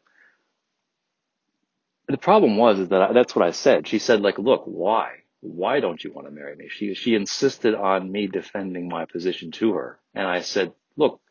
[2.07, 3.87] the problem was is that I, that's what I said.
[3.87, 5.09] She said, like, look, why?
[5.41, 6.69] Why don't you want to marry me?
[6.69, 11.21] She she insisted on me defending my position to her, and I said, look,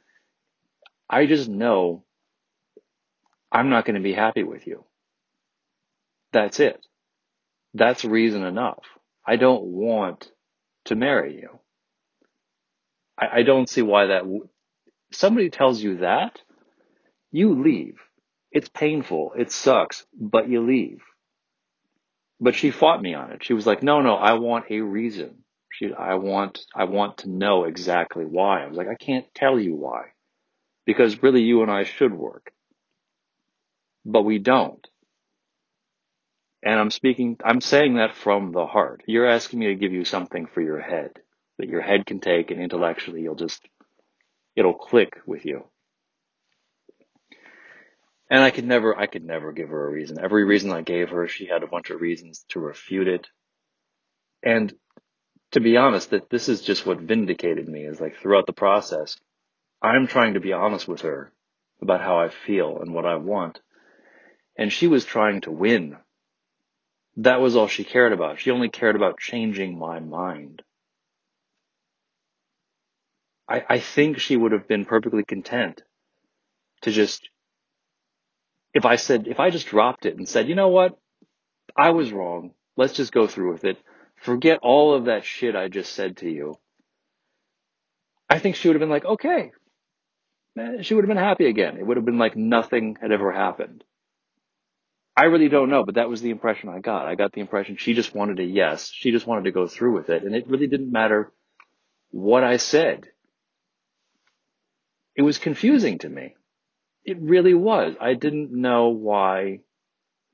[1.09, 2.05] I just know
[3.55, 4.85] I'm not going to be happy with you.
[6.33, 6.81] That's it.
[7.75, 8.83] That's reason enough.
[9.27, 10.31] I don't want
[10.87, 11.61] to marry you.
[13.19, 14.21] I, I don't see why that.
[14.21, 14.49] W-
[15.13, 16.41] Somebody tells you that,
[17.33, 17.99] you leave.
[18.53, 19.33] It's painful.
[19.39, 21.03] It sucks, but you leave.
[22.41, 23.45] But she fought me on it.
[23.45, 25.45] She was like, no, no, I want a reason.
[25.73, 28.65] She, I want, I want to know exactly why.
[28.65, 30.07] I was like, I can't tell you why.
[30.87, 32.53] Because really you and I should work.
[34.05, 34.87] But we don't.
[36.63, 39.03] And I'm speaking, I'm saying that from the heart.
[39.07, 41.11] You're asking me to give you something for your head
[41.59, 43.63] that your head can take and intellectually you'll just,
[44.57, 45.65] it'll click with you.
[48.31, 50.19] And I could never, I could never give her a reason.
[50.19, 53.27] Every reason I gave her, she had a bunch of reasons to refute it.
[54.43, 54.73] And
[55.53, 59.17] to be honest, that this is just what vindicated me is like throughout the process,
[59.83, 61.31] I'm trying to be honest with her
[61.83, 63.61] about how I feel and what I want.
[64.57, 65.97] And she was trying to win.
[67.17, 68.41] That was all she cared about.
[68.41, 70.63] She only cared about changing my mind.
[73.49, 75.83] I, I think she would have been perfectly content
[76.83, 77.29] to just,
[78.73, 80.99] if I said, if I just dropped it and said, you know what?
[81.77, 82.53] I was wrong.
[82.77, 83.79] Let's just go through with it.
[84.17, 86.55] Forget all of that shit I just said to you.
[88.29, 89.53] I think she would have been like, okay.
[90.59, 91.77] Eh, she would have been happy again.
[91.77, 93.85] It would have been like nothing had ever happened.
[95.17, 97.07] I really don't know, but that was the impression I got.
[97.07, 98.91] I got the impression she just wanted a yes.
[98.93, 100.25] She just wanted to go through with it.
[100.25, 101.33] And it really didn't matter
[102.11, 103.09] what I said.
[105.15, 106.35] It was confusing to me.
[107.05, 107.95] It really was.
[108.01, 109.61] I didn't know why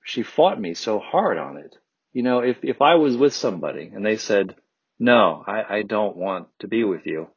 [0.03, 1.77] she fought me so hard on it.
[2.13, 4.55] You know, if, if I was with somebody and they said,
[4.99, 7.29] no, I, I don't want to be with you,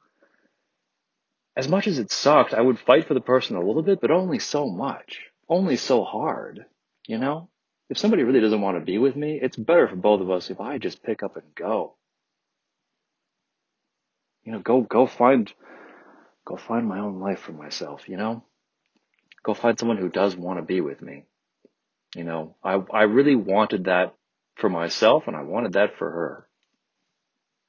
[1.56, 4.12] as much as it sucked, I would fight for the person a little bit, but
[4.12, 6.66] only so much, only so hard,
[7.08, 7.50] you know?
[7.90, 10.50] If somebody really doesn't want to be with me, it's better for both of us
[10.50, 11.96] if I just pick up and go.
[14.44, 15.52] You know, go, go find
[16.46, 18.44] go find my own life for myself, you know?
[19.44, 21.26] Go find someone who does want to be with me.
[22.16, 24.14] You know, I, I really wanted that
[24.56, 26.48] for myself and I wanted that for her.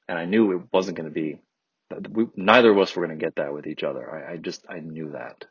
[0.07, 1.39] And I knew it wasn't going to be,
[2.11, 4.09] we, neither of us were going to get that with each other.
[4.09, 5.45] I, I just, I knew that.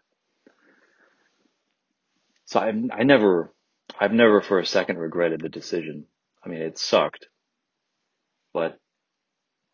[2.47, 3.53] So I, I never,
[3.99, 6.07] I've never for a second regretted the decision.
[6.45, 7.29] I mean, it sucked,
[8.53, 8.79] but,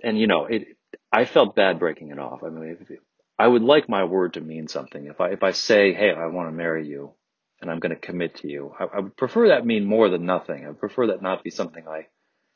[0.03, 0.77] and you know, it,
[1.13, 2.43] I felt bad breaking it off.
[2.45, 2.99] I mean, if,
[3.39, 5.07] I would like my word to mean something.
[5.07, 7.13] If I, if I say, Hey, I want to marry you
[7.61, 10.27] and I'm going to commit to you, I, I would prefer that mean more than
[10.27, 10.65] nothing.
[10.65, 12.07] I would prefer that not be something I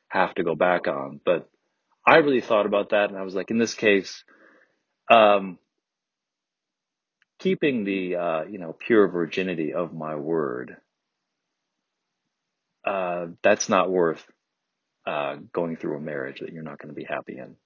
[0.09, 1.49] have to go back on, but
[2.07, 4.25] I really thought about that and I was like, in this case,
[5.11, 5.59] um,
[7.39, 10.77] keeping the, uh, you know, pure virginity of my word,
[12.85, 14.25] uh, that's not worth,
[15.07, 17.57] uh, going through a marriage that you're not going to be happy in.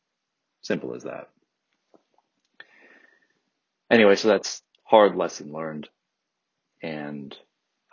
[0.62, 1.28] Simple as that.
[3.90, 5.88] Anyway, so that's hard lesson learned.
[6.82, 7.36] And,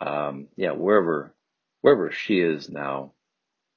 [0.00, 1.34] um, yeah, wherever,
[1.80, 3.12] wherever she is now,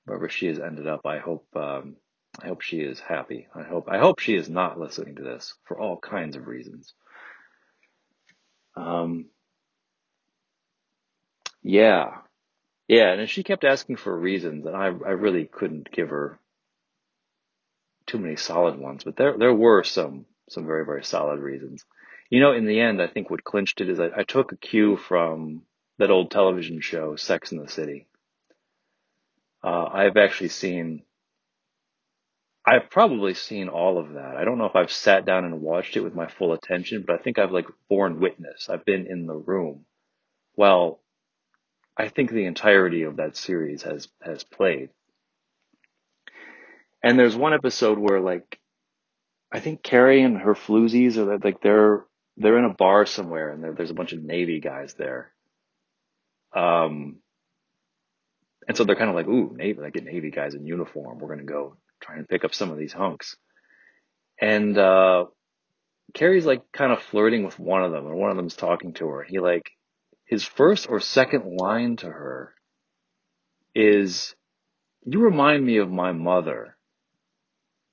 [0.05, 1.95] wherever she has ended up, I hope, um,
[2.41, 3.47] I hope she is happy.
[3.55, 6.93] I hope, I hope she is not listening to this for all kinds of reasons.
[8.75, 9.25] Um,
[11.61, 12.17] yeah,
[12.89, 13.13] yeah.
[13.13, 16.39] And she kept asking for reasons and I, I really couldn't give her
[18.07, 21.85] too many solid ones, but there, there were some, some very, very solid reasons.
[22.29, 24.57] You know, in the end, I think what clinched it is I, I took a
[24.57, 25.61] cue from
[25.99, 28.07] that old television show, Sex in the City.
[29.63, 31.03] Uh, I've actually seen,
[32.65, 34.37] I've probably seen all of that.
[34.37, 37.19] I don't know if I've sat down and watched it with my full attention, but
[37.19, 38.69] I think I've like borne witness.
[38.69, 39.85] I've been in the room.
[40.55, 41.01] Well,
[41.99, 44.89] I think the entirety of that series has, has played.
[47.03, 48.57] And there's one episode where like,
[49.51, 52.05] I think Carrie and her floozies are like, they're,
[52.37, 55.33] they're in a bar somewhere and there's a bunch of Navy guys there.
[56.55, 57.17] Um,
[58.65, 61.19] and so they're kind of like, ooh, Navy, like Navy guys in uniform.
[61.19, 63.35] We're to go try and pick up some of these hunks.
[64.39, 65.25] And, uh,
[66.13, 69.07] Carrie's like kind of flirting with one of them and one of them's talking to
[69.09, 69.23] her.
[69.23, 69.69] He like,
[70.29, 72.53] his first or second line to her
[73.73, 74.35] is,
[75.03, 76.77] you remind me of my mother.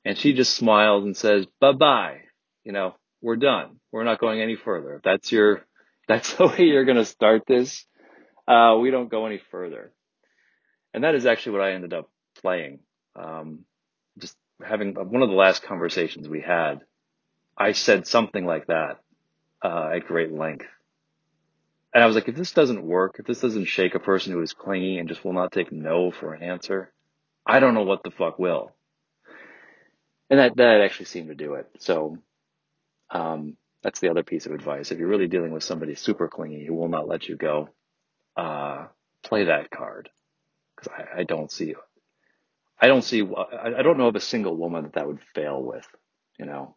[0.05, 2.19] And she just smiles and says, bye bye.
[2.63, 3.81] You know, we're done.
[3.91, 4.97] We're not going any further.
[4.97, 5.65] If that's your,
[6.09, 7.87] that's the way you're going to start this.
[8.47, 9.93] Uh, we don't go any further.
[10.93, 12.11] And that is actually what I ended up
[12.43, 12.81] playing.
[13.19, 13.61] Um,
[14.19, 16.81] just having one of the last conversations we had,
[17.57, 18.99] I said something like that,
[19.65, 20.67] uh, at great length.
[21.97, 24.43] And I was like, if this doesn't work, if this doesn't shake a person who
[24.43, 26.93] is clingy and just will not take no for an answer,
[27.47, 28.73] I don't know what the fuck will.
[30.29, 31.71] And that, that actually seemed to do it.
[31.79, 32.19] So,
[33.09, 34.93] um, that's the other piece of advice.
[34.93, 37.71] If you're really dealing with somebody super clingy who will not let you go,
[38.37, 38.89] uh,
[39.23, 40.11] play that card.
[40.77, 41.77] Cause I, I don't see,
[42.79, 45.63] I don't see, I, I don't know of a single woman that that would fail
[45.63, 45.87] with,
[46.39, 46.77] you know.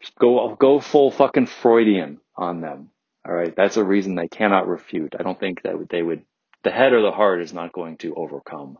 [0.00, 2.90] Just go, go full fucking Freudian on them.
[3.26, 3.54] All right.
[3.56, 5.14] That's a reason they cannot refute.
[5.18, 6.24] I don't think that they would,
[6.62, 8.78] the head or the heart is not going to overcome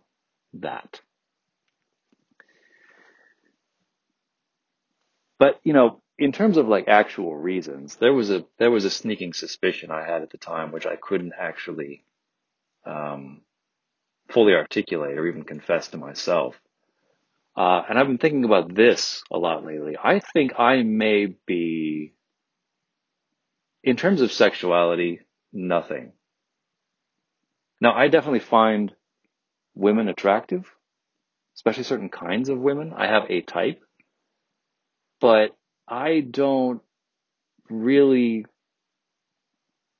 [0.54, 1.00] that.
[5.38, 8.90] But, you know, in terms of like actual reasons, there was a, there was a
[8.90, 12.04] sneaking suspicion I had at the time, which I couldn't actually,
[12.86, 13.42] um,
[14.30, 16.60] fully articulate or even confess to myself.
[17.56, 19.96] Uh, and I've been thinking about this a lot lately.
[20.02, 22.14] I think I may be,
[23.84, 25.20] in terms of sexuality,
[25.52, 26.12] nothing.
[27.80, 28.92] Now, I definitely find
[29.74, 30.64] women attractive,
[31.56, 32.94] especially certain kinds of women.
[32.96, 33.82] I have a type,
[35.20, 35.54] but
[35.86, 36.80] I don't
[37.68, 38.46] really,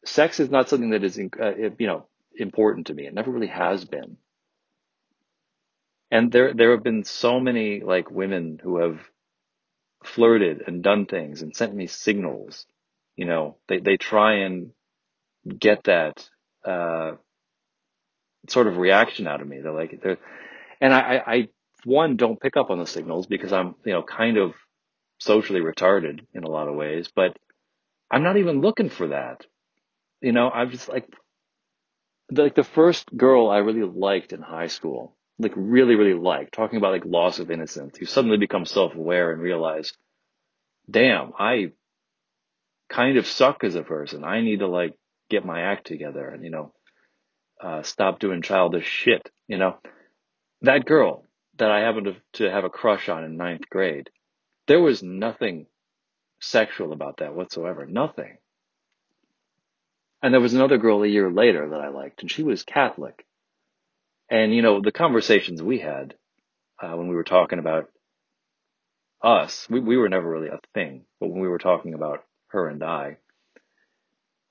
[0.06, 3.06] sex is not something that is, uh, you know, important to me.
[3.06, 4.16] It never really has been.
[6.10, 8.98] And there, there have been so many like women who have
[10.04, 12.66] flirted and done things and sent me signals.
[13.16, 14.70] You know, they, they try and
[15.46, 16.28] get that,
[16.64, 17.12] uh,
[18.48, 19.60] sort of reaction out of me.
[19.60, 20.18] They're like, they're,
[20.80, 21.48] and I, I,
[21.84, 24.54] one, don't pick up on the signals because I'm, you know, kind of
[25.18, 27.36] socially retarded in a lot of ways, but
[28.10, 29.46] I'm not even looking for that.
[30.20, 31.06] You know, I'm just like,
[32.30, 36.76] like the first girl I really liked in high school like really, really liked, talking
[36.76, 37.96] about like loss of innocence.
[38.00, 39.92] You suddenly become self-aware and realize,
[40.88, 41.72] damn, I
[42.88, 44.24] kind of suck as a person.
[44.24, 44.94] I need to like
[45.30, 46.72] get my act together and, you know,
[47.62, 49.78] uh, stop doing childish shit, you know.
[50.62, 51.24] That girl
[51.58, 54.10] that I happened to, to have a crush on in ninth grade,
[54.66, 55.66] there was nothing
[56.40, 57.86] sexual about that whatsoever.
[57.86, 58.38] Nothing.
[60.22, 63.26] And there was another girl a year later that I liked, and she was Catholic.
[64.30, 66.14] And, you know, the conversations we had
[66.82, 67.90] uh, when we were talking about
[69.22, 72.68] us, we, we were never really a thing, but when we were talking about her
[72.68, 73.18] and I,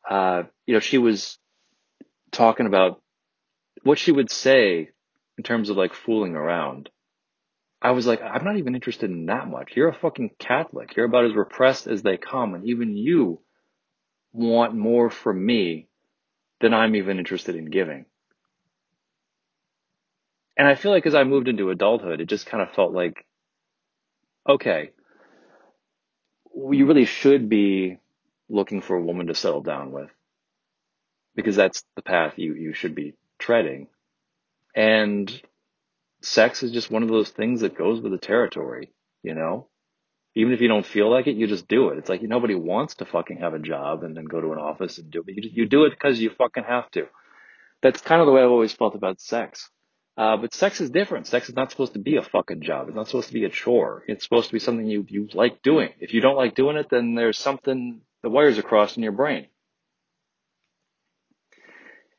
[0.09, 1.37] uh, you know, she was
[2.31, 3.01] talking about
[3.83, 4.89] what she would say
[5.37, 6.89] in terms of like fooling around.
[7.81, 9.73] I was like, I'm not even interested in that much.
[9.75, 10.95] You're a fucking Catholic.
[10.95, 12.53] You're about as repressed as they come.
[12.53, 13.41] And even you
[14.31, 15.89] want more from me
[16.61, 18.05] than I'm even interested in giving.
[20.57, 23.25] And I feel like as I moved into adulthood, it just kind of felt like,
[24.47, 24.91] okay,
[26.55, 27.97] you really should be
[28.49, 30.09] looking for a woman to settle down with
[31.35, 33.87] because that's the path you, you should be treading.
[34.75, 35.41] And
[36.21, 38.91] sex is just one of those things that goes with the territory,
[39.23, 39.67] you know?
[40.35, 41.99] Even if you don't feel like it, you just do it.
[41.99, 44.97] It's like nobody wants to fucking have a job and then go to an office
[44.97, 45.35] and do it.
[45.35, 47.07] You, you do it because you fucking have to.
[47.81, 49.69] That's kind of the way I've always felt about sex.
[50.15, 51.25] Uh, but sex is different.
[51.25, 52.87] Sex is not supposed to be a fucking job.
[52.87, 54.03] It's not supposed to be a chore.
[54.07, 55.89] It's supposed to be something you, you like doing.
[55.99, 59.11] If you don't like doing it, then there's something, the wires are crossed in your
[59.11, 59.47] brain.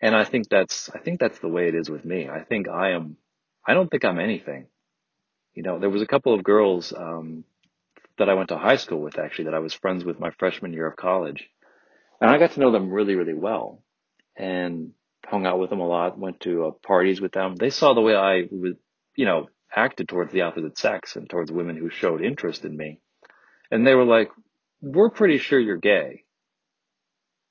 [0.01, 2.29] And I think that's, I think that's the way it is with me.
[2.29, 3.17] I think I am,
[3.67, 4.67] I don't think I'm anything.
[5.55, 7.45] You know, there was a couple of girls, um,
[8.19, 10.73] that I went to high school with actually that I was friends with my freshman
[10.73, 11.49] year of college.
[12.21, 13.83] And I got to know them really, really well
[14.37, 14.93] and
[15.27, 17.57] hung out with them a lot, went to uh, parties with them.
[17.57, 18.75] They saw the way I was,
[19.17, 23.01] you know, acted towards the opposite sex and towards women who showed interest in me.
[23.71, 24.31] And they were like,
[24.81, 26.25] we're pretty sure you're gay.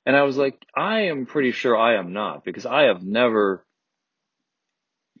[0.06, 3.64] And I was like, I am pretty sure I am not because I have never,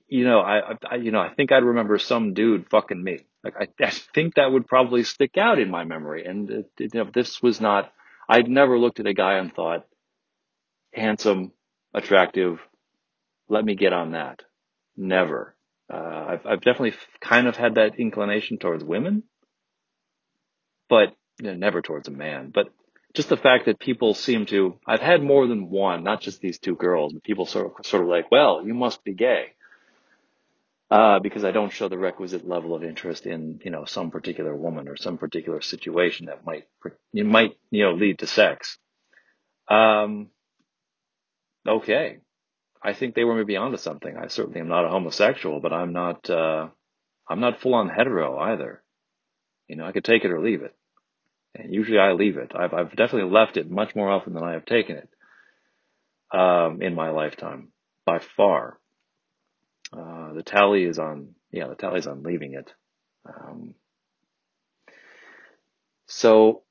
[0.08, 3.20] you know, I, I you know, I think I'd remember some dude fucking me.
[3.42, 6.26] Like I, I think that would probably stick out in my memory.
[6.26, 7.92] And it, it, you know, this was not,
[8.28, 9.86] I'd never looked at a guy and thought,
[10.92, 11.52] handsome,
[11.94, 12.58] attractive,
[13.48, 14.40] let me get on that.
[14.96, 15.54] Never.
[15.92, 19.22] Uh, I've, I've definitely kind of had that inclination towards women,
[20.88, 22.50] but you know, never towards a man.
[22.54, 22.68] But
[23.14, 26.58] just the fact that people seem to, I've had more than one, not just these
[26.58, 29.52] two girls, but people sort of, sort of like, well, you must be gay.
[30.90, 34.54] Uh, because I don't show the requisite level of interest in, you know, some particular
[34.54, 36.64] woman or some particular situation that might,
[37.12, 38.78] you might, you know, lead to sex.
[39.68, 40.28] Um,
[41.66, 42.18] okay.
[42.82, 44.16] I think they were maybe onto something.
[44.16, 46.68] I certainly am not a homosexual, but I'm not, uh,
[47.28, 48.82] I'm not full on hetero either.
[49.68, 50.74] You know, I could take it or leave it.
[51.54, 52.52] And usually I leave it.
[52.54, 55.08] I've, I've definitely left it much more often than I have taken it,
[56.36, 57.68] um, in my lifetime
[58.04, 58.78] by far.
[59.92, 62.72] Uh, the tally is on, yeah, the tally's on leaving it.
[63.24, 63.74] Um,
[66.06, 66.62] so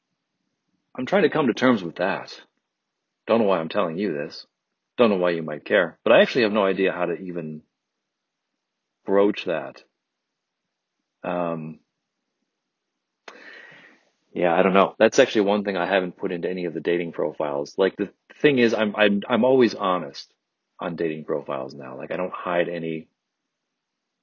[0.96, 2.40] I'm trying to come to terms with that.
[3.26, 4.46] Don't know why I'm telling you this.
[4.98, 7.62] Don't know why you might care, but I actually have no idea how to even
[9.06, 9.84] broach that.
[11.24, 11.80] Um,
[14.34, 14.96] yeah, I don't know.
[15.00, 17.76] That's actually one thing I haven't put into any of the dating profiles.
[17.78, 18.10] Like the
[18.42, 20.34] thing is, I'm I'm I'm always honest
[20.80, 21.98] on dating profiles now.
[21.98, 23.08] Like I don't hide any.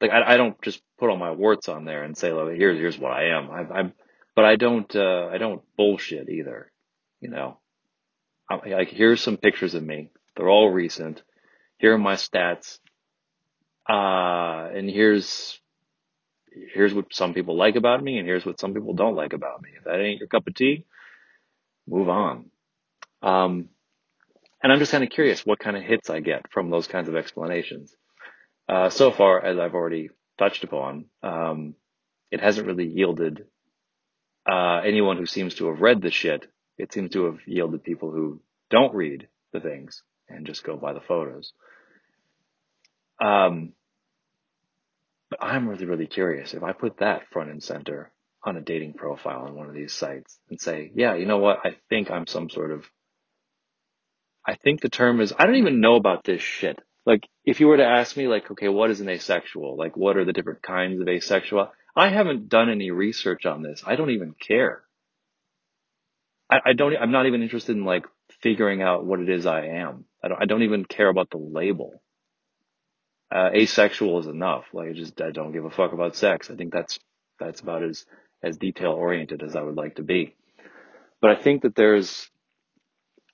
[0.00, 2.78] Like I I don't just put all my warts on there and say, "Look, here's
[2.78, 3.92] here's what I am." I'm, I'm
[4.37, 6.72] but I don't uh, I don't bullshit either.
[7.20, 7.59] You know,
[8.50, 10.11] I'm, like here's some pictures of me.
[10.37, 11.23] They're all recent.
[11.79, 12.79] Here are my stats.
[13.88, 15.59] Uh, and here's
[16.75, 19.62] here's what some people like about me and here's what some people don't like about
[19.62, 19.71] me.
[19.77, 20.85] If that ain't your cup of tea,
[21.87, 22.51] move on.
[23.23, 23.69] Um,
[24.62, 27.09] and I'm just kind of curious what kind of hits I get from those kinds
[27.09, 27.95] of explanations.
[28.69, 31.75] Uh, so far, as I've already touched upon, um,
[32.31, 33.47] it hasn't really yielded
[34.51, 36.47] uh, anyone who seems to have read the shit.
[36.79, 38.40] It seems to have yielded people who
[38.71, 41.53] don't read the things and just go by the photos.
[43.21, 43.73] Um,
[45.31, 48.11] but I'm really, really curious if I put that front and center
[48.43, 51.59] on a dating profile on one of these sites and say, yeah, you know what?
[51.64, 52.85] I think I'm some sort of,
[54.47, 56.78] I think the term is, I don't even know about this shit.
[57.07, 59.76] Like, if you were to ask me, like, okay, what is an asexual?
[59.76, 61.70] Like, what are the different kinds of asexual?
[61.95, 63.83] I haven't done any research on this.
[63.87, 64.83] I don't even care.
[66.51, 68.05] I, I don't, I'm not even interested in like
[68.43, 70.05] figuring out what it is I am.
[70.23, 72.03] I don't, I don't even care about the label
[73.33, 74.64] uh, asexual is enough.
[74.73, 76.51] Like I just I don't give a fuck about sex.
[76.51, 76.99] I think that's
[77.39, 78.05] that's about as
[78.43, 80.35] as detail oriented as I would like to be.
[81.21, 82.29] But I think that there's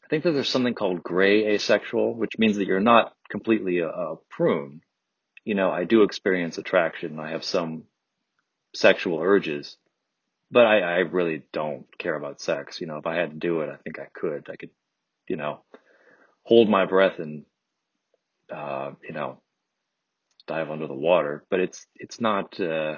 [0.05, 3.89] I think that there's something called gray asexual, which means that you're not completely a,
[3.89, 4.83] a prune.
[5.45, 7.19] You know, I do experience attraction.
[7.19, 7.85] I have some
[8.75, 9.77] sexual urges,
[10.51, 12.81] but I, I really don't care about sex.
[12.81, 14.49] You know, if I had to do it, I think I could.
[14.51, 14.71] I could,
[15.29, 15.61] you know,
[16.47, 17.45] hold my breath and,
[18.55, 19.43] uh, you know,
[20.47, 21.45] dive under the water.
[21.51, 22.59] But it's it's not.
[22.59, 22.97] Uh,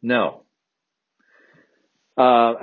[0.00, 0.44] no.
[2.16, 2.54] Uh,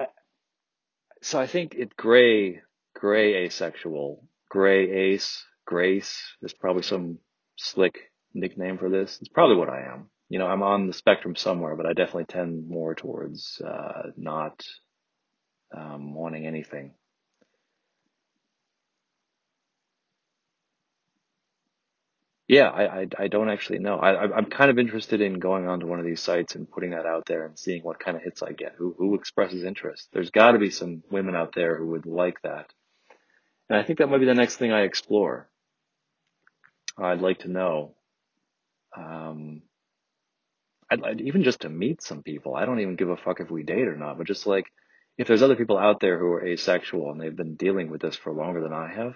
[1.22, 2.62] so I think it gray,
[2.94, 6.22] gray asexual, gray ace, grace.
[6.42, 7.20] There's probably some
[7.58, 9.18] slick nickname for this.
[9.20, 10.10] It's probably what I am.
[10.30, 14.64] You know, I'm on the spectrum somewhere, but I definitely tend more towards uh, not
[15.76, 16.94] um, wanting anything.
[22.48, 23.98] Yeah, I, I, I don't actually know.
[23.98, 27.08] I, I'm kind of interested in going onto one of these sites and putting that
[27.08, 28.76] out there and seeing what kind of hits I get.
[28.78, 30.10] Who who expresses interest?
[30.14, 32.72] There's got to be some women out there who would like that,
[33.70, 35.50] and I think that might be the next thing I explore.
[36.98, 37.96] I'd like to know.
[38.96, 39.64] Um,
[40.92, 42.56] I'd, I'd even just to meet some people.
[42.56, 44.68] I don't even give a fuck if we date or not, but just like
[45.18, 48.16] if there's other people out there who are asexual and they've been dealing with this
[48.16, 49.16] for longer than I have,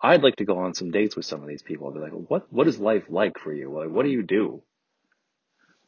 [0.00, 1.88] I'd like to go on some dates with some of these people.
[1.88, 3.72] I'd be like, what what is life like for you?
[3.72, 4.62] Like, what do you do?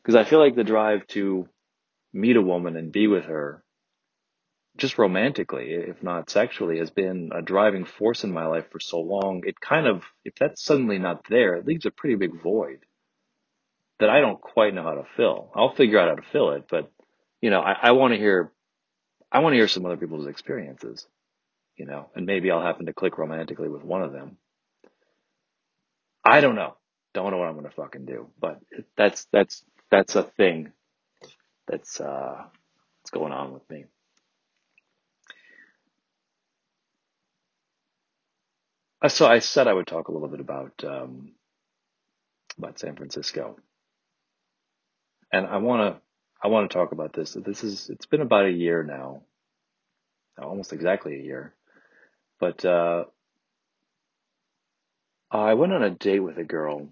[0.02, 1.48] Because I feel like the drive to
[2.12, 3.62] meet a woman and be with her,
[4.76, 9.00] just romantically, if not sexually, has been a driving force in my life for so
[9.00, 9.42] long.
[9.46, 12.80] It kind of, if that's suddenly not there, it leaves a pretty big void
[13.98, 15.50] that I don't quite know how to fill.
[15.54, 16.90] I'll figure out how to fill it, but
[17.42, 18.52] you know, I, I want to hear,
[19.30, 21.06] I want to hear some other people's experiences,
[21.76, 24.36] you know, and maybe I'll happen to click romantically with one of them.
[26.24, 26.76] I don't know.
[27.14, 28.60] Don't know what I'm going to fucking do, but
[28.96, 30.72] that's, that's, that's a thing
[31.68, 32.44] that's, uh,
[33.02, 33.86] that's going on with me.
[39.08, 41.32] So I said I would talk a little bit about, um,
[42.58, 43.56] about San Francisco
[45.32, 46.02] and I want to,
[46.42, 47.36] I want to talk about this.
[47.44, 49.22] This is, it's been about a year now,
[50.40, 51.54] almost exactly a year,
[52.40, 53.04] but, uh,
[55.30, 56.88] I went on a date with a girl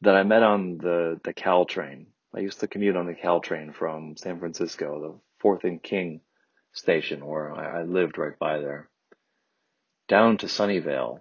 [0.00, 2.06] that I met on the, the Caltrain.
[2.34, 6.22] I used to commute on the Caltrain from San Francisco, the Fourth and King
[6.72, 8.88] station where I, I lived right by there,
[10.08, 11.20] down to Sunnyvale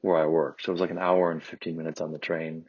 [0.00, 0.62] where I worked.
[0.62, 2.66] So it was like an hour and 15 minutes on the train,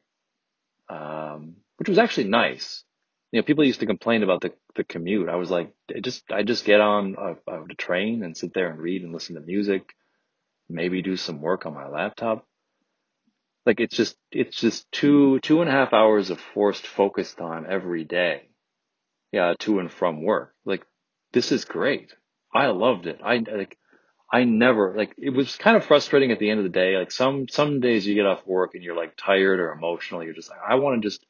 [0.89, 2.83] um, which was actually nice.
[3.31, 5.29] You know, people used to complain about the, the commute.
[5.29, 8.35] I was like, I just, I just get on uh, uh, a, a train and
[8.35, 9.93] sit there and read and listen to music,
[10.67, 12.47] maybe do some work on my laptop.
[13.65, 17.67] Like it's just, it's just two, two and a half hours of forced focus time
[17.69, 18.49] every day.
[19.31, 20.55] Yeah, to and from work.
[20.65, 20.83] Like
[21.31, 22.15] this is great.
[22.51, 23.19] I loved it.
[23.23, 23.77] I like,
[24.31, 26.97] I never, like, it was kind of frustrating at the end of the day.
[26.97, 30.23] Like some, some days you get off work and you're like tired or emotional.
[30.23, 31.23] You're just like, I want to just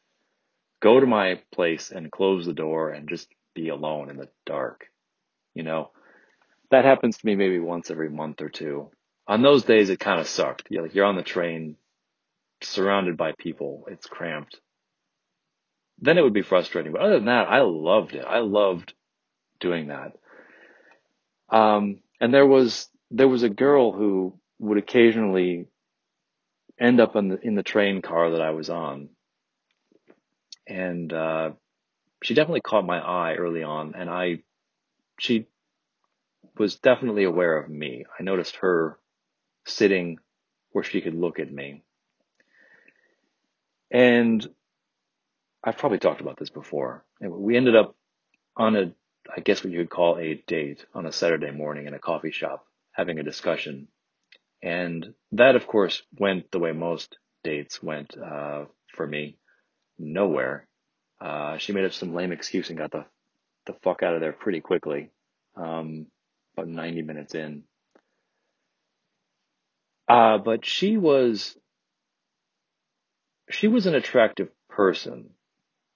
[0.82, 4.88] go to my place and close the door and just be alone in the dark.
[5.54, 5.92] You know,
[6.72, 8.90] that happens to me maybe once every month or two.
[9.28, 10.68] On those days, it kind of sucked.
[10.70, 11.76] You're like, you're on the train
[12.62, 13.86] surrounded by people.
[13.90, 14.60] It's cramped.
[16.02, 16.94] Then it would be frustrating.
[16.94, 18.26] But other than that, I loved it.
[18.26, 18.94] I loved
[19.60, 20.14] doing that.
[21.50, 25.68] Um, and there was, there was a girl who would occasionally
[26.80, 29.10] end up in the, in the train car that I was on.
[30.70, 31.52] And, uh,
[32.24, 34.44] she definitely caught my eye early on and I,
[35.20, 35.48] she
[36.58, 38.06] was definitely aware of me.
[38.20, 39.00] I noticed her
[39.66, 40.20] sitting
[40.72, 41.84] where she could look at me.
[43.92, 44.48] And
[45.64, 47.04] I've probably talked about this before.
[47.22, 47.96] We ended up
[48.56, 48.92] on a,
[49.36, 52.32] I guess what you would call a date on a Saturday morning in a coffee
[52.32, 53.88] shop having a discussion.
[54.62, 59.38] And that, of course, went the way most dates went, uh, for me,
[60.00, 60.68] nowhere.
[61.22, 63.06] Uh, she made up some lame excuse and got the,
[63.66, 65.12] the fuck out of there pretty quickly.
[65.56, 66.08] Um,
[66.56, 67.64] about 90 minutes in.
[70.08, 71.56] Uh, but she was,
[73.50, 75.30] she was an attractive person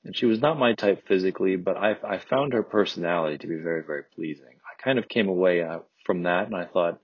[0.03, 3.55] and she was not my type physically, but I, I found her personality to be
[3.55, 4.45] very, very pleasing.
[4.45, 6.99] I kind of came away uh, from that and I thought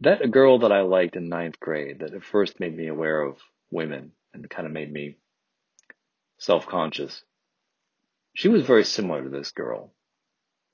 [0.00, 3.22] that a girl that I liked in ninth grade that at first made me aware
[3.22, 3.38] of
[3.70, 5.16] women and kind of made me
[6.42, 7.22] self-conscious.
[8.34, 9.92] She was very similar to this girl,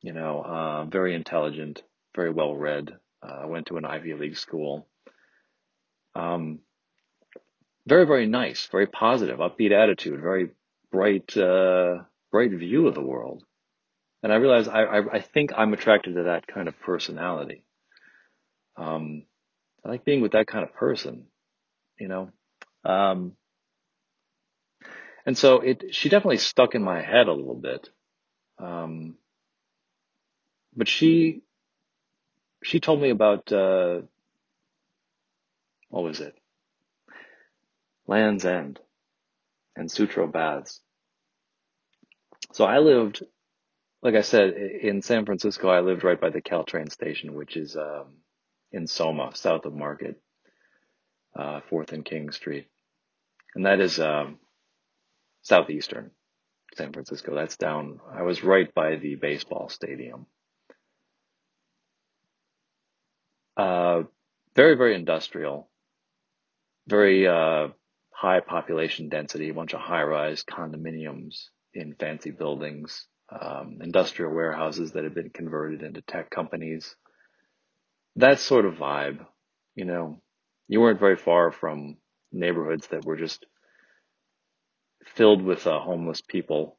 [0.01, 1.83] you know, uh, very intelligent,
[2.16, 4.87] very well read, uh, went to an Ivy League school.
[6.14, 6.61] Um,
[7.87, 10.51] very, very nice, very positive, upbeat attitude, very
[10.91, 11.99] bright, uh,
[12.33, 13.45] bright view of the world.
[14.23, 17.62] And I realized I, I, I think I'm attracted to that kind of personality.
[18.77, 19.25] Um,
[19.85, 21.27] I like being with that kind of person,
[22.01, 22.31] you know.
[22.85, 23.33] Um,
[25.29, 27.91] and so it, she definitely stuck in my head a little bit.
[28.59, 29.16] Um,
[30.74, 31.43] but she
[32.64, 34.01] she told me about uh,
[35.91, 36.35] what was it?
[38.07, 38.81] Land's End
[39.76, 40.81] and Sutro Baths.
[42.55, 43.22] So I lived,
[44.01, 45.68] like I said, in San Francisco.
[45.68, 48.14] I lived right by the Caltrain station, which is um,
[48.72, 50.22] in Soma, south of Market,
[51.37, 52.66] uh, Fourth and King Street,
[53.55, 54.39] and that is um,
[55.49, 56.11] southeastern
[56.76, 57.34] San Francisco.
[57.34, 58.01] That's down.
[58.12, 60.26] I was right by the baseball stadium.
[63.57, 64.03] Uh,
[64.55, 65.68] very very industrial,
[66.86, 67.68] very uh,
[68.12, 74.92] high population density, a bunch of high rise condominiums in fancy buildings, um, industrial warehouses
[74.92, 76.94] that have been converted into tech companies.
[78.16, 79.24] That sort of vibe,
[79.74, 80.20] you know,
[80.68, 81.96] you weren't very far from
[82.32, 83.44] neighborhoods that were just
[85.05, 86.76] filled with uh, homeless people.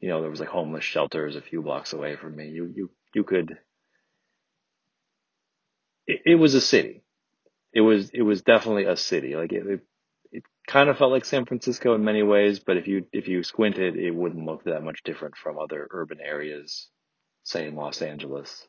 [0.00, 2.48] You know, there was like homeless shelters a few blocks away from me.
[2.48, 3.58] You, you, you could,
[6.06, 7.02] it, it was a city.
[7.72, 9.36] It was, it was definitely a city.
[9.36, 9.80] Like it, it,
[10.32, 13.42] it kind of felt like San Francisco in many ways, but if you, if you
[13.42, 16.88] squinted, it wouldn't look that much different from other urban areas,
[17.44, 18.66] say in Los Angeles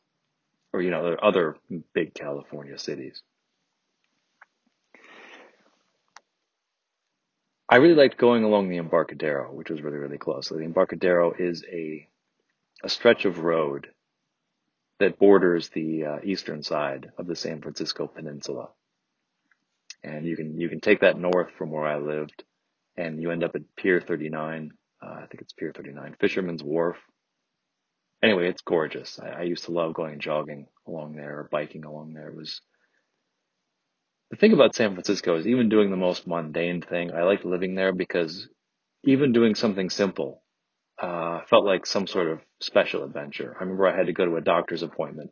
[0.73, 1.57] or, you know, other
[1.93, 3.21] big California cities.
[7.69, 10.47] I really liked going along the Embarcadero, which was really, really close.
[10.47, 12.07] So the Embarcadero is a,
[12.83, 13.87] a stretch of road
[14.99, 18.69] that borders the uh, eastern side of the San Francisco Peninsula.
[20.03, 22.43] And you can, you can take that north from where I lived
[22.97, 24.71] and you end up at Pier 39.
[25.01, 26.97] Uh, I think it's Pier 39, Fisherman's Wharf.
[28.23, 29.19] Anyway, it's gorgeous.
[29.19, 32.29] I, I used to love going jogging along there or biking along there.
[32.29, 32.61] It was,
[34.29, 37.75] the thing about San Francisco is even doing the most mundane thing, I liked living
[37.75, 38.47] there because
[39.03, 40.41] even doing something simple
[41.01, 43.55] uh, felt like some sort of special adventure.
[43.57, 45.31] I remember I had to go to a doctor's appointment,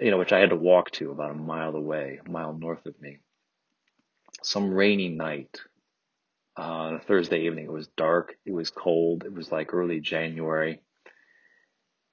[0.00, 2.86] you know, which I had to walk to about a mile away, a mile north
[2.86, 3.18] of me.
[4.42, 5.60] Some rainy night
[6.58, 7.66] uh, on a Thursday evening.
[7.66, 8.34] It was dark.
[8.46, 9.24] It was cold.
[9.24, 10.72] It was like early January.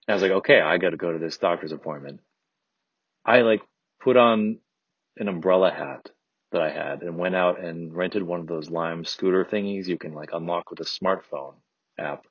[0.08, 2.20] And I was like, okay, I got to go to this doctor's appointment.
[3.26, 3.62] I like
[4.02, 4.60] put on
[5.20, 6.10] an umbrella hat
[6.52, 9.98] that I had and went out and rented one of those Lime scooter thingies you
[9.98, 11.56] can like unlock with a smartphone
[12.00, 12.26] app.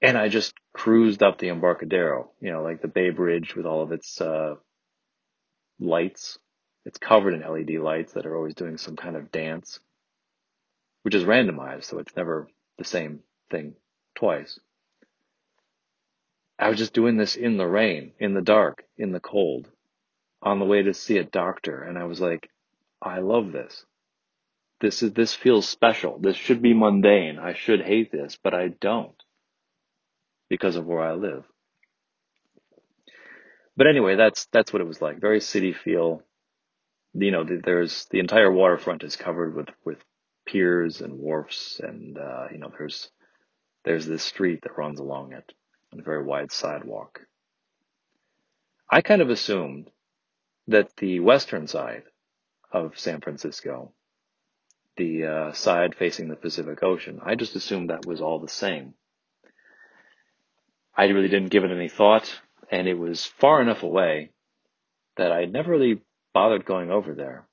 [0.00, 3.82] And I just cruised up the Embarcadero, you know, like the Bay Bridge with all
[3.82, 4.54] of its uh,
[5.78, 6.38] lights.
[6.84, 9.80] It's covered in LED lights that are always doing some kind of dance,
[11.02, 13.20] which is randomized, so it's never the same
[13.50, 13.74] thing
[14.14, 14.58] twice.
[16.58, 19.70] I was just doing this in the rain, in the dark, in the cold
[20.44, 22.50] on the way to see a doctor and I was like,
[23.00, 23.84] I love this.
[24.80, 26.18] This is, this feels special.
[26.18, 27.38] This should be mundane.
[27.38, 29.16] I should hate this, but I don't
[30.50, 31.44] because of where I live.
[33.76, 35.20] But anyway, that's, that's what it was like.
[35.20, 36.22] Very city feel.
[37.14, 39.98] You know, there's, the entire waterfront is covered with, with
[40.46, 43.08] piers and wharfs and, uh, you know, there's,
[43.84, 45.52] there's this street that runs along it
[45.92, 47.20] and a very wide sidewalk.
[48.90, 49.90] I kind of assumed
[50.68, 52.04] that the western side
[52.72, 53.92] of San Francisco,
[54.96, 58.94] the uh, side facing the Pacific Ocean, I just assumed that was all the same.
[60.96, 62.40] I really didn't give it any thought,
[62.70, 64.30] and it was far enough away
[65.16, 66.00] that I never really
[66.32, 67.46] bothered going over there.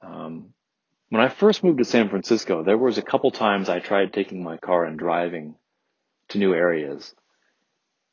[0.00, 0.54] Um,
[1.08, 4.42] when I first moved to San Francisco, there was a couple times I tried taking
[4.42, 5.54] my car and driving
[6.28, 7.14] to new areas.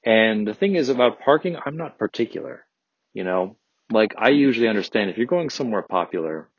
[0.04, 2.66] And the thing is about parking, I'm not particular.
[3.14, 3.58] You know,
[3.92, 6.50] like I usually understand if you're going somewhere popular,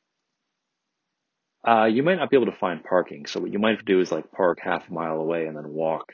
[1.66, 3.26] uh, you might not be able to find parking.
[3.26, 6.12] So what you might do is like park half a mile away and then walk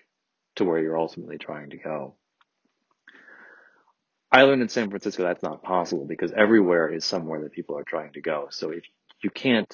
[0.56, 2.14] to where you're ultimately trying to go.
[4.30, 7.84] I learned in San Francisco that's not possible because everywhere is somewhere that people are
[7.84, 8.48] trying to go.
[8.50, 8.84] So if
[9.22, 9.72] you can't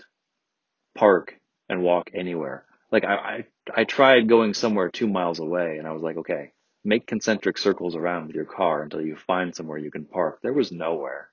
[0.97, 1.37] park
[1.69, 5.93] and walk anywhere, like I, I, I tried going somewhere two miles away and I
[5.93, 6.53] was like, okay,
[6.85, 10.41] make concentric circles around your car until you find somewhere you can park.
[10.43, 11.29] There was nowhere.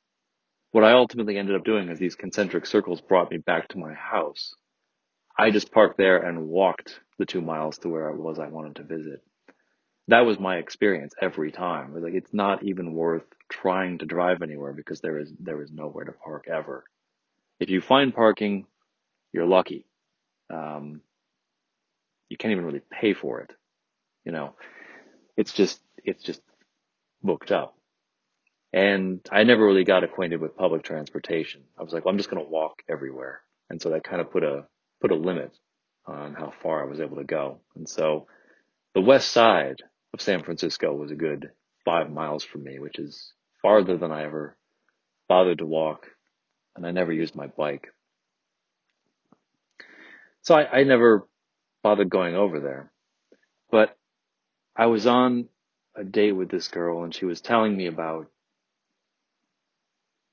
[0.72, 3.93] What I ultimately ended up doing is these concentric circles brought me back to my
[3.93, 4.54] house.
[5.38, 8.78] I just parked there and walked the two miles to where I was I wanted
[8.78, 9.22] to visit.
[10.08, 11.91] That was my experience every time.
[11.91, 15.62] It was like it's not even worth trying to drive anywhere because there is there
[15.62, 16.84] is nowhere to park ever.
[17.60, 18.66] If you find parking,
[19.34, 19.86] you're lucky.
[20.54, 21.02] Um,
[22.30, 23.52] you can't even really pay for it.
[24.26, 24.56] You know,
[25.38, 26.41] it's just it's just
[27.23, 27.75] booked up.
[28.73, 31.63] And I never really got acquainted with public transportation.
[31.79, 33.41] I was like, well, I'm just going to walk everywhere.
[33.69, 34.65] And so that kind of put a,
[35.01, 35.51] put a limit
[36.05, 37.61] on how far I was able to go.
[37.75, 38.27] And so
[38.95, 39.83] The west side
[40.13, 41.51] of San Francisco was a good
[41.86, 44.57] five miles from me, which is farther than I ever
[45.29, 46.07] bothered to walk,
[46.75, 47.89] and I never used my bike.
[50.43, 51.27] So I, I never
[51.83, 52.91] bothered going over there.
[53.71, 53.97] But
[54.76, 55.47] I was on
[55.95, 58.28] a date with this girl and she was telling me about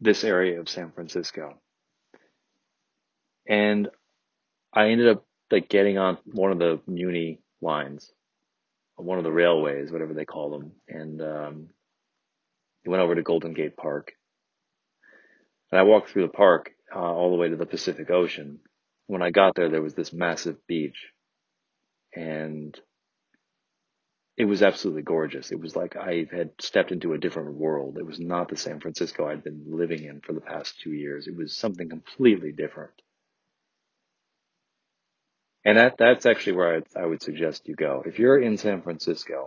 [0.01, 1.55] this area of San Francisco.
[3.49, 3.89] And
[4.73, 8.11] I ended up like getting on one of the Muni lines,
[8.97, 11.69] one of the railways, whatever they call them, and um,
[12.85, 14.13] went over to Golden Gate Park.
[15.71, 18.59] And I walked through the park uh, all the way to the Pacific Ocean.
[19.07, 21.13] When I got there, there was this massive beach,
[22.15, 22.79] and
[24.43, 25.53] it was absolutely gorgeous.
[25.53, 27.97] It was like I had stepped into a different world.
[27.97, 31.29] It was not the San Francisco I'd been living in for the past two years.
[31.29, 32.91] It was something completely different.
[35.65, 38.03] And that, that's actually where I, I would suggest you go.
[38.05, 39.47] If you're in San Francisco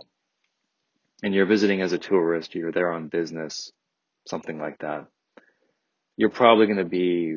[1.22, 3.70] and you're visiting as a tourist, you're there on business,
[4.26, 5.08] something like that,
[6.16, 7.36] you're probably going to be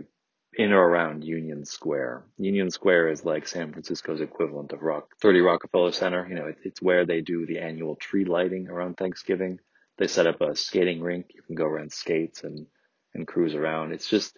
[0.59, 2.25] in or around Union Square.
[2.37, 6.27] Union Square is like San Francisco's equivalent of Rock, 30 Rockefeller Center.
[6.27, 9.61] You know, it, it's where they do the annual tree lighting around Thanksgiving.
[9.97, 11.27] They set up a skating rink.
[11.33, 12.67] You can go rent skates and,
[13.13, 13.93] and cruise around.
[13.93, 14.37] It's just,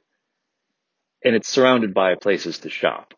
[1.26, 3.15] and it's surrounded by places to shop.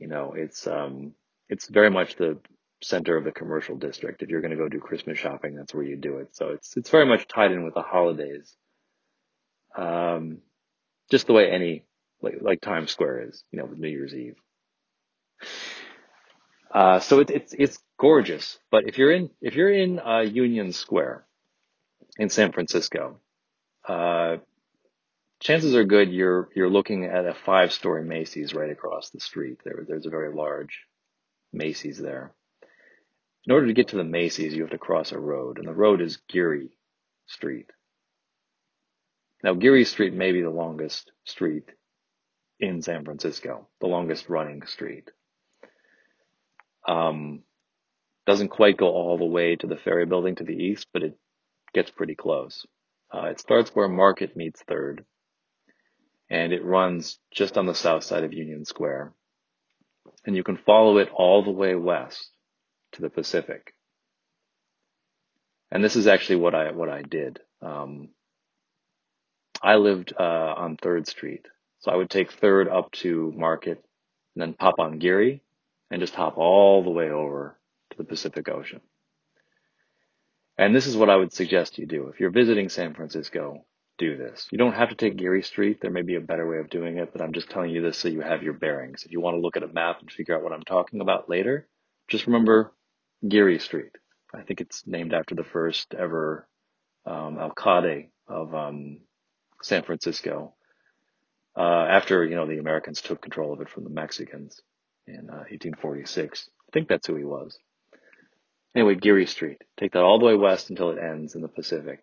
[0.00, 1.12] You know, it's, um,
[1.48, 2.40] it's very much the
[2.82, 4.24] center of the commercial district.
[4.24, 6.34] If you're going to go do Christmas shopping, that's where you do it.
[6.34, 8.52] So it's, it's very much tied in with the holidays.
[9.76, 10.38] Um,
[11.12, 11.84] just the way any
[12.22, 14.36] like like Times Square is, you know, with New Year's Eve.
[16.72, 18.58] Uh, so it's it's it's gorgeous.
[18.70, 21.24] But if you're in if you're in uh, Union Square
[22.18, 23.20] in San Francisco,
[23.88, 24.38] uh,
[25.40, 29.58] chances are good you're you're looking at a five story Macy's right across the street.
[29.64, 30.80] There there's a very large
[31.52, 32.32] Macy's there.
[33.46, 35.74] In order to get to the Macy's, you have to cross a road, and the
[35.74, 36.70] road is Geary
[37.26, 37.70] Street.
[39.42, 41.70] Now, Geary Street may be the longest street
[42.60, 45.10] in San Francisco, the longest running street.
[46.86, 47.42] Um,
[48.26, 51.18] doesn't quite go all the way to the ferry building to the east, but it
[51.74, 52.66] gets pretty close.
[53.12, 55.04] Uh, it starts where Market meets Third,
[56.30, 59.12] and it runs just on the south side of Union Square.
[60.24, 62.30] And you can follow it all the way west
[62.92, 63.74] to the Pacific.
[65.70, 67.40] And this is actually what I what I did.
[67.60, 68.10] Um,
[69.62, 71.46] I lived uh, on Third Street,
[71.84, 73.84] so I would take third up to Market
[74.34, 75.42] and then pop on Geary
[75.90, 77.58] and just hop all the way over
[77.90, 78.80] to the Pacific Ocean.
[80.56, 82.08] And this is what I would suggest you do.
[82.08, 83.66] If you're visiting San Francisco,
[83.98, 84.48] do this.
[84.50, 85.82] You don't have to take Geary Street.
[85.82, 87.98] There may be a better way of doing it, but I'm just telling you this
[87.98, 89.02] so you have your bearings.
[89.04, 91.28] If you want to look at a map and figure out what I'm talking about
[91.28, 91.68] later,
[92.08, 92.72] just remember
[93.28, 93.92] Geary Street.
[94.34, 96.48] I think it's named after the first ever
[97.04, 99.00] um, alcalde of um,
[99.62, 100.54] San Francisco,
[101.56, 104.60] uh, after, you know, the Americans took control of it from the Mexicans
[105.06, 106.50] in uh, 1846.
[106.68, 107.58] I think that's who he was.
[108.74, 109.62] Anyway, Geary Street.
[109.78, 112.02] Take that all the way west until it ends in the Pacific.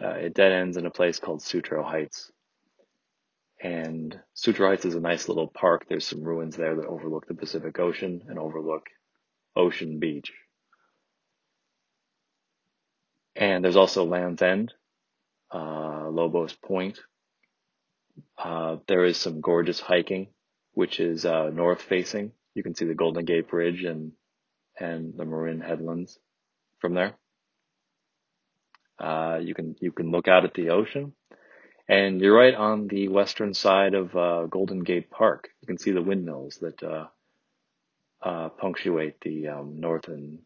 [0.00, 2.30] Uh, it dead ends in a place called Sutro Heights.
[3.60, 5.86] And Sutro Heights is a nice little park.
[5.88, 8.86] There's some ruins there that overlook the Pacific Ocean and overlook
[9.56, 10.32] Ocean Beach.
[13.34, 14.72] And there's also Land's End,
[15.52, 17.00] uh, Lobos Point,
[18.38, 20.28] uh, there is some gorgeous hiking,
[20.72, 22.32] which is uh, north facing.
[22.54, 24.12] You can see the Golden Gate Bridge and
[24.78, 26.18] and the Marin Headlands
[26.80, 27.14] from there.
[28.98, 31.12] Uh, you can you can look out at the ocean,
[31.88, 35.48] and you're right on the western side of uh, Golden Gate Park.
[35.60, 37.06] You can see the windmills that uh,
[38.22, 40.38] uh, punctuate the um, north and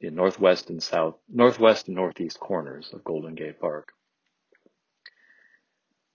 [0.00, 3.92] the northwest and south, northwest and northeast corners of Golden Gate Park.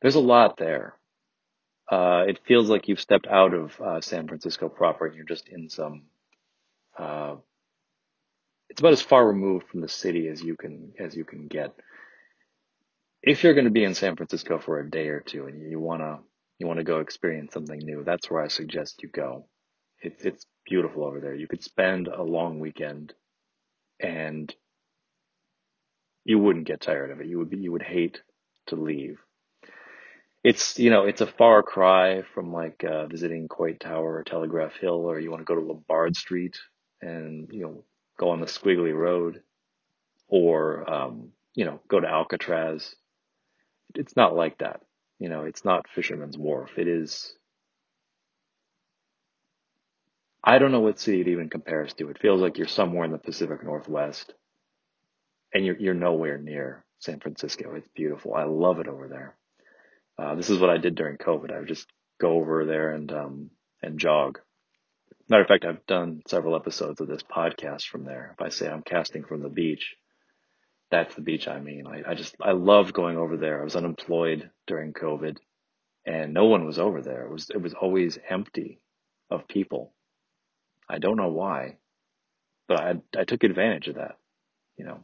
[0.03, 0.97] There's a lot there.
[1.89, 5.47] Uh, it feels like you've stepped out of uh, San Francisco proper and you're just
[5.47, 6.03] in some.
[6.99, 7.35] Uh,
[8.69, 11.73] it's about as far removed from the city as you can as you can get.
[13.21, 15.79] If you're going to be in San Francisco for a day or two and you
[15.79, 16.19] wanna
[16.59, 19.47] you wanna go experience something new, that's where I suggest you go.
[20.01, 21.33] It's it's beautiful over there.
[21.33, 23.13] You could spend a long weekend,
[24.01, 24.53] and
[26.25, 27.27] you wouldn't get tired of it.
[27.27, 28.21] You would be, you would hate
[28.67, 29.19] to leave
[30.43, 34.75] it's you know it's a far cry from like uh, visiting Coit Tower or Telegraph
[34.77, 36.57] Hill, or you want to go to Lombard Street
[37.01, 37.83] and you know
[38.19, 39.41] go on the Squiggly Road,
[40.29, 42.95] or um, you know go to Alcatraz.
[43.95, 44.81] It's not like that.
[45.19, 46.77] You know, it's not Fisherman's Wharf.
[46.77, 47.33] It is
[50.43, 52.09] I don't know what city it even compares to.
[52.09, 54.33] It feels like you're somewhere in the Pacific Northwest
[55.53, 57.75] and you're, you're nowhere near San Francisco.
[57.75, 58.35] It's beautiful.
[58.35, 59.35] I love it over there.
[60.17, 61.51] Uh, this is what I did during COVID.
[61.51, 61.87] I would just
[62.19, 63.49] go over there and, um,
[63.81, 64.39] and jog.
[65.29, 68.35] Matter of fact, I've done several episodes of this podcast from there.
[68.37, 69.95] If I say I'm casting from the beach,
[70.91, 71.87] that's the beach I mean.
[71.87, 73.61] I, I just, I loved going over there.
[73.61, 75.37] I was unemployed during COVID
[76.05, 77.25] and no one was over there.
[77.25, 78.79] It was, it was always empty
[79.29, 79.93] of people.
[80.89, 81.77] I don't know why,
[82.67, 84.17] but I, I took advantage of that,
[84.77, 84.99] you know,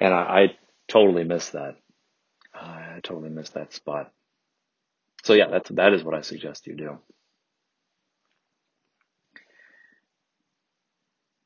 [0.00, 0.56] and I, I
[0.88, 1.76] totally missed that.
[3.00, 4.12] I totally missed that spot.
[5.22, 6.98] So yeah, that's, that is what I suggest you do.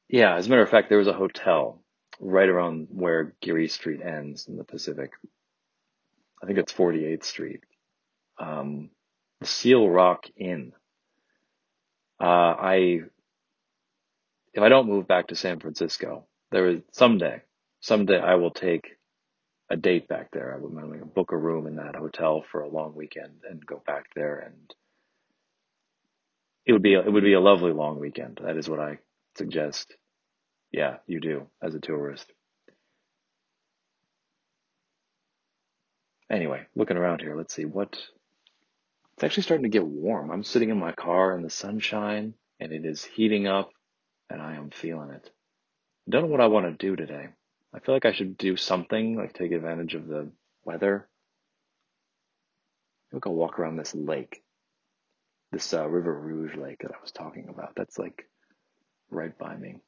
[0.08, 1.80] Yeah, as a matter of fact, there was a hotel
[2.18, 5.12] right around where Geary Street ends in the Pacific.
[6.42, 7.60] I think it's 48th Street.
[8.38, 8.90] Um,
[9.40, 10.72] the Seal Rock Inn.
[12.20, 13.00] Uh, I,
[14.52, 17.42] if I don't move back to San Francisco, there is someday,
[17.80, 18.96] someday I will take
[19.74, 20.54] a date back there.
[20.54, 23.82] I would like, book a room in that hotel for a long weekend and go
[23.84, 24.74] back there and
[26.64, 28.40] it would be, a, it would be a lovely long weekend.
[28.42, 28.98] That is what I
[29.36, 29.94] suggest.
[30.72, 32.24] Yeah, you do as a tourist.
[36.30, 37.98] Anyway, looking around here, let's see what,
[39.14, 40.30] it's actually starting to get warm.
[40.30, 43.70] I'm sitting in my car in the sunshine and it is heating up
[44.30, 45.30] and I am feeling it.
[46.08, 47.28] Don't know what I want to do today.
[47.74, 50.30] I feel like I should do something, like take advantage of the
[50.64, 51.08] weather.
[53.12, 54.42] Maybe go walk around this lake,
[55.50, 57.72] this uh, River Rouge lake that I was talking about.
[57.74, 58.28] That's like
[59.10, 59.80] right by me.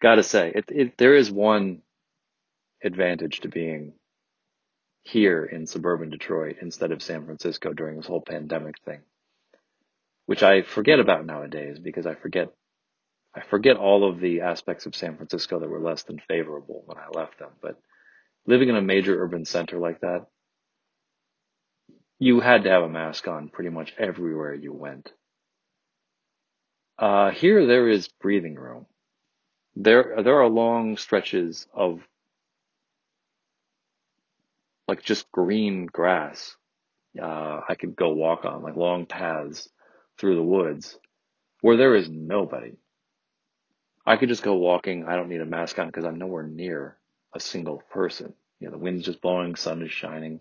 [0.00, 1.82] Gotta say, it, it, there is one
[2.82, 3.94] advantage to being
[5.02, 9.00] here in suburban Detroit instead of San Francisco during this whole pandemic thing,
[10.26, 12.48] which I forget about nowadays because I forget
[13.36, 16.98] I forget all of the aspects of San Francisco that were less than favorable when
[16.98, 17.50] I left them.
[17.60, 17.80] But
[18.46, 20.26] living in a major urban center like that,
[22.18, 25.12] you had to have a mask on pretty much everywhere you went.
[26.98, 28.86] Uh, here there is breathing room.
[29.74, 32.00] There, there are long stretches of
[34.86, 36.56] like just green grass.
[37.20, 39.68] Uh, I could go walk on like long paths
[40.18, 40.98] through the woods
[41.62, 42.76] where there is nobody.
[44.06, 45.04] I could just go walking.
[45.06, 46.98] I don't need a mask on because I'm nowhere near
[47.34, 48.34] a single person.
[48.60, 50.40] You know, the wind's just blowing, sun is shining.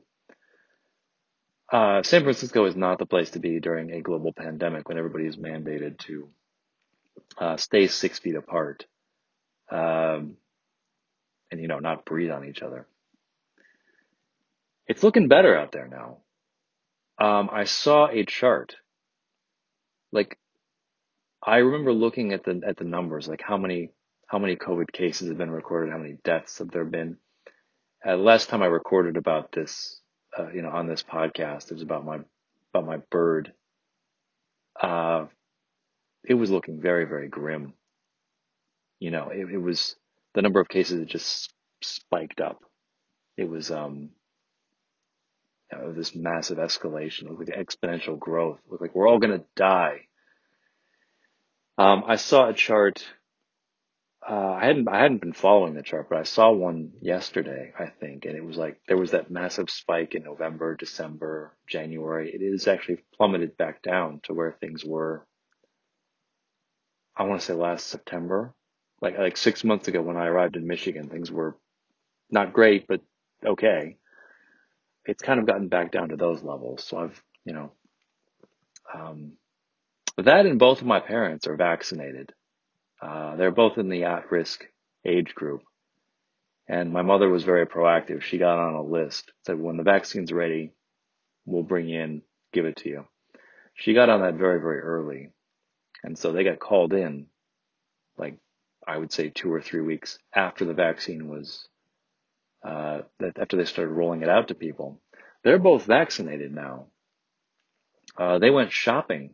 [1.71, 5.25] Uh, San Francisco is not the place to be during a global pandemic when everybody
[5.25, 6.29] is mandated to
[7.37, 8.85] uh, stay six feet apart
[9.71, 10.37] um,
[11.51, 12.87] and, you know, not breathe on each other.
[14.87, 16.17] It's looking better out there now.
[17.25, 18.75] Um, I saw a chart.
[20.11, 20.37] Like,
[21.45, 23.89] I remember looking at the at the numbers, like how many
[24.27, 27.17] how many COVID cases have been recorded, how many deaths have there been.
[28.05, 29.99] Uh, last time I recorded about this,
[30.37, 32.19] uh, you know, on this podcast, it was about my
[32.73, 33.53] about my bird.
[34.81, 35.25] Uh,
[36.23, 37.73] it was looking very very grim.
[38.99, 39.97] You know, it, it was
[40.33, 42.63] the number of cases just spiked up.
[43.35, 44.11] It was um,
[45.71, 48.59] you know, this massive escalation, with exponential growth.
[48.65, 50.07] It looked like we're all gonna die.
[51.77, 53.05] Um, I saw a chart.
[54.27, 57.87] Uh, I hadn't I hadn't been following the chart, but I saw one yesterday, I
[57.87, 62.31] think, and it was like there was that massive spike in November, December, January.
[62.33, 65.25] It is actually plummeted back down to where things were.
[67.17, 68.53] I want to say last September,
[69.01, 71.57] like like six months ago when I arrived in Michigan, things were
[72.31, 73.01] not great, but
[73.45, 73.97] okay.
[75.05, 76.83] It's kind of gotten back down to those levels.
[76.85, 77.71] So I've, you know,
[78.93, 79.33] um,
[80.17, 82.33] that and both of my parents are vaccinated.
[83.01, 84.63] Uh, they're both in the at-risk
[85.05, 85.63] age group.
[86.67, 88.21] And my mother was very proactive.
[88.21, 90.71] She got on a list, said, when the vaccine's ready,
[91.45, 92.21] we'll bring you in,
[92.53, 93.05] give it to you.
[93.75, 95.31] She got on that very, very early.
[96.03, 97.25] And so they got called in,
[98.17, 98.37] like,
[98.87, 101.67] I would say two or three weeks after the vaccine was,
[102.63, 103.01] uh,
[103.37, 105.01] after they started rolling it out to people.
[105.43, 106.87] They're both vaccinated now.
[108.17, 109.31] Uh, they went shopping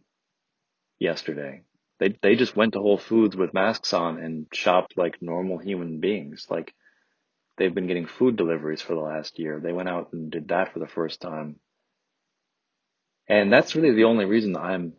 [0.99, 1.63] yesterday.
[1.99, 5.99] They they just went to Whole Foods with masks on and shopped like normal human
[6.01, 6.47] beings.
[6.49, 6.73] Like
[7.57, 9.61] they've been getting food deliveries for the last year.
[9.61, 11.57] They went out and did that for the first time.
[13.27, 14.93] And that's really the only reason I'm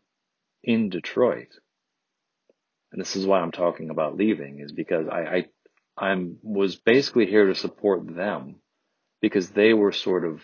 [0.64, 1.48] in Detroit.
[2.92, 5.46] And this is why I'm talking about leaving is because I, I
[5.98, 8.56] I'm was basically here to support them
[9.22, 10.42] because they were sort of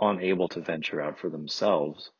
[0.00, 2.10] unable to venture out for themselves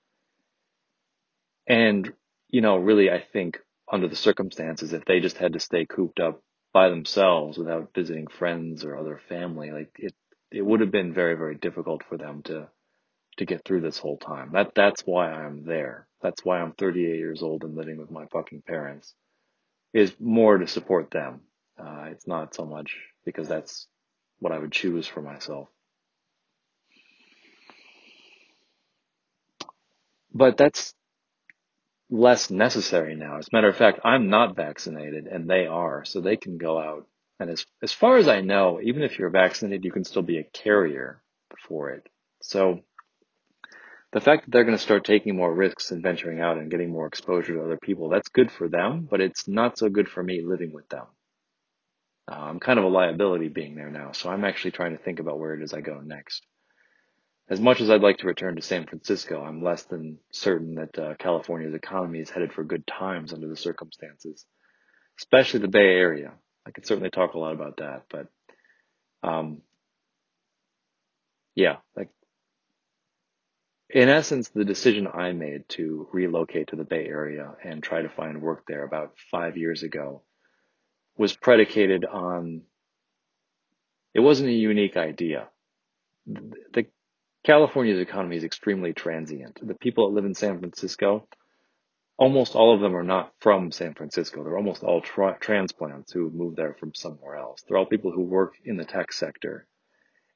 [1.67, 2.13] And,
[2.53, 3.59] you know, really, I think
[3.91, 6.41] under the circumstances, if they just had to stay cooped up
[6.73, 10.15] by themselves without visiting friends or other family, like it,
[10.53, 12.69] it would have been very, very difficult for them to,
[13.39, 14.51] to get through this whole time.
[14.53, 16.07] That, that's why I'm there.
[16.23, 19.15] That's why I'm 38 years old and living with my fucking parents
[19.95, 21.41] is more to support them.
[21.79, 23.89] Uh, it's not so much because that's
[24.41, 25.69] what I would choose for myself.
[30.35, 30.95] But that's
[32.13, 33.39] less necessary now.
[33.39, 36.79] As a matter of fact, I'm not vaccinated and they are, so they can go
[36.79, 37.07] out.
[37.41, 40.39] And as, as far as I know, even if you're vaccinated, you can still be
[40.39, 41.23] a carrier
[41.67, 42.07] for it.
[42.43, 42.81] So
[44.13, 46.91] the fact that they're going to start taking more risks and venturing out and getting
[46.91, 50.23] more exposure to other people, that's good for them, but it's not so good for
[50.23, 51.07] me living with them.
[52.31, 55.19] Uh, I'm kind of a liability being there now, so I'm actually trying to think
[55.19, 56.47] about where it is I go next.
[57.53, 60.99] As much as I'd like to return to San Francisco, I'm less than certain that
[60.99, 64.47] uh, California's economy is headed for good times under the circumstances,
[65.21, 66.33] especially the Bay Area.
[66.67, 68.29] I could certainly talk a lot about that, but
[69.23, 69.61] um,
[71.55, 72.09] yeah, like
[73.91, 78.09] in essence, the decision I made to relocate to the Bay Area and try to
[78.09, 80.23] find work there about five years ago
[81.19, 82.63] was predicated on
[84.15, 85.49] it wasn't a unique idea.
[86.25, 86.87] The
[87.45, 89.59] California's economy is extremely transient.
[89.61, 91.27] The people that live in San Francisco,
[92.17, 94.45] almost all of them are not from San Francisco.
[94.45, 97.63] They're almost all tra- transplants who moved there from somewhere else.
[97.67, 99.67] They're all people who work in the tech sector.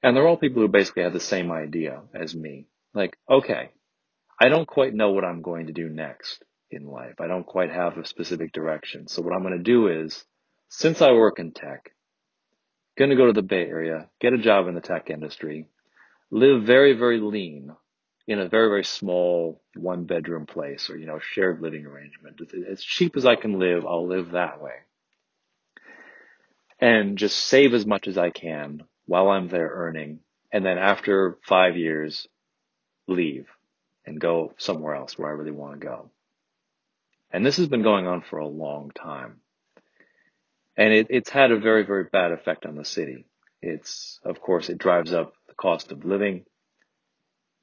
[0.03, 2.67] And they're all people who basically have the same idea as me.
[2.93, 3.71] Like, okay,
[4.41, 7.21] I don't quite know what I'm going to do next in life.
[7.21, 9.07] I don't quite have a specific direction.
[9.07, 10.25] So what I'm going to do is,
[10.69, 11.91] since I work in tech,
[12.99, 15.69] going to go to the Bay Area, get a job in the tech industry,
[16.31, 17.75] live very, very lean
[18.27, 22.41] in a very, very small one bedroom place or, you know, shared living arrangement.
[22.69, 24.73] As cheap as I can live, I'll live that way.
[26.81, 30.21] And just save as much as I can while I'm there earning.
[30.53, 32.27] And then after five years,
[33.07, 33.47] leave
[34.05, 36.11] and go somewhere else where I really want to go.
[37.31, 39.41] And this has been going on for a long time.
[40.77, 43.27] And it, it's had a very, very bad effect on the city.
[43.63, 46.45] It's, of course, it drives up cost of living.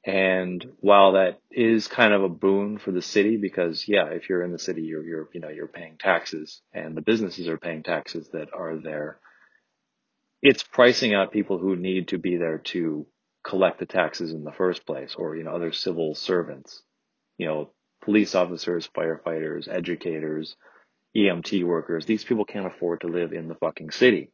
[0.06, 4.42] And while that is kind of a boon for the city, because yeah, if you're
[4.42, 7.82] in the city, you're, you're, you know, you're paying taxes and the businesses are paying
[7.82, 9.18] taxes that are there.
[10.42, 13.06] It's pricing out people who need to be there to
[13.44, 16.82] collect the taxes in the first place or, you know, other civil servants,
[17.38, 17.70] you know,
[18.02, 20.56] police officers, firefighters, educators,
[21.16, 22.04] EMT workers.
[22.04, 24.32] These people can't afford to live in the fucking city.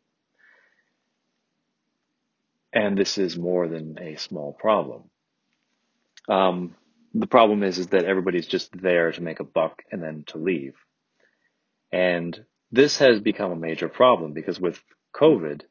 [2.72, 5.10] And this is more than a small problem.
[6.28, 6.76] Um,
[7.12, 10.38] the problem is, is that everybody's just there to make a buck and then to
[10.38, 10.74] leave.
[11.90, 14.80] And this has become a major problem because with
[15.14, 15.62] COVID,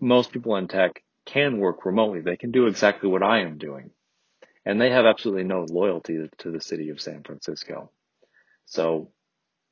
[0.00, 2.20] most people in tech can work remotely.
[2.20, 3.90] They can do exactly what I am doing.
[4.66, 7.90] And they have absolutely no loyalty to the city of San Francisco.
[8.66, 9.10] So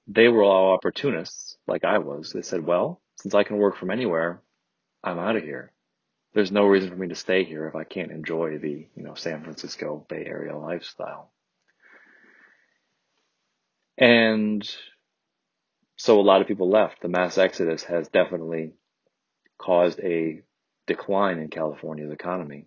[0.06, 2.32] they were all opportunists like I was.
[2.32, 4.40] They said, well, since I can work from anywhere,
[5.04, 5.72] I'm out of here
[6.34, 9.14] there's no reason for me to stay here if I can't enjoy the, you know,
[9.14, 11.32] San Francisco Bay Area lifestyle.
[13.98, 14.68] And
[15.96, 17.02] so a lot of people left.
[17.02, 18.72] The mass exodus has definitely
[19.58, 20.42] caused a
[20.86, 22.66] decline in California's economy.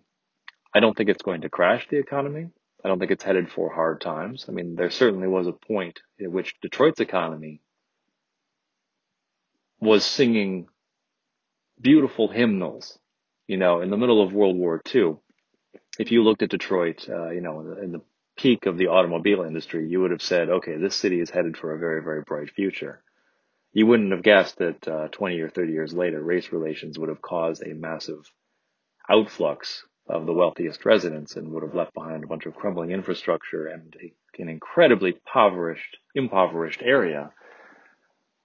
[0.72, 2.50] I don't think it's going to crash the economy.
[2.84, 4.44] I don't think it's headed for hard times.
[4.48, 7.62] I mean, there certainly was a point in which Detroit's economy
[9.80, 10.68] was singing
[11.80, 12.98] beautiful hymnals
[13.46, 15.16] you know, in the middle of World War II,
[15.98, 18.00] if you looked at Detroit, uh, you know, in the,
[18.36, 21.72] peak of the automobile industry, you would have said, okay, this city is headed for
[21.72, 23.02] a very, very bright future.
[23.72, 27.22] You wouldn't have guessed that uh, 20 or 30 years later, race relations would have
[27.22, 28.30] caused a massive
[29.10, 33.66] outflux of the wealthiest residents and would have left behind a bunch of crumbling infrastructure
[33.66, 37.30] and a, an incredibly impoverished, impoverished area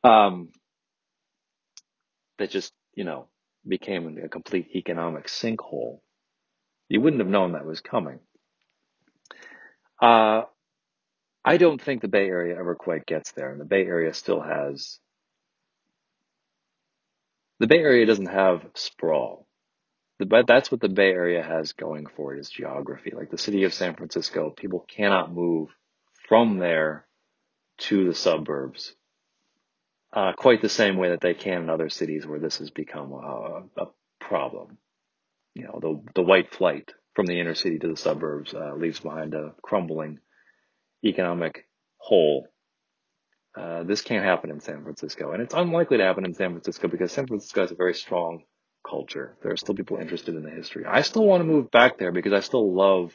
[0.04, 0.50] um,
[2.38, 3.28] that just, you know,
[3.70, 6.00] became a complete economic sinkhole.
[6.90, 8.20] You wouldn't have known that was coming.
[10.02, 10.44] Uh,
[11.46, 14.42] I don't think the Bay Area ever quite gets there, and the Bay Area still
[14.42, 15.00] has.
[17.60, 19.46] The Bay Area doesn't have sprawl.
[20.20, 23.12] But that's what the Bay Area has going for it is geography.
[23.16, 25.70] Like the city of San Francisco, people cannot move
[26.28, 27.06] from there
[27.80, 28.94] to the suburbs
[30.14, 33.12] uh, quite the same way that they can in other cities where this has become
[33.12, 33.86] a, a
[34.20, 34.78] problem.
[35.56, 39.00] You know, the the white flight from the inner city to the suburbs uh, leaves
[39.00, 40.20] behind a crumbling
[41.04, 41.66] economic
[41.98, 42.48] hole,
[43.58, 45.32] uh, this can't happen in San Francisco.
[45.32, 48.44] And it's unlikely to happen in San Francisco because San Francisco has a very strong
[48.88, 49.38] culture.
[49.44, 50.86] There are still people interested in the history.
[50.88, 53.14] I still want to move back there because I still love,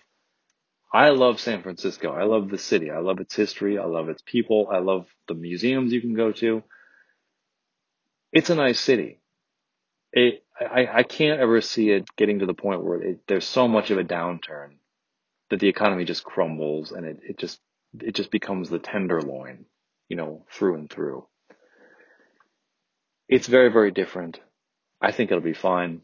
[0.92, 2.12] I love San Francisco.
[2.12, 2.90] I love the city.
[2.90, 3.78] I love its history.
[3.78, 4.68] I love its people.
[4.70, 6.62] I love the museums you can go to.
[8.35, 9.20] It's a nice city.
[10.12, 13.68] It, I, I can't ever see it getting to the point where it, there's so
[13.68, 14.74] much of a downturn
[15.51, 17.61] that the economy just crumbles and it, it just,
[18.01, 19.66] it just becomes the tenderloin,
[20.09, 21.26] you know, through and through.
[23.28, 24.41] It's very, very different.
[25.01, 26.03] I think it'll be fine.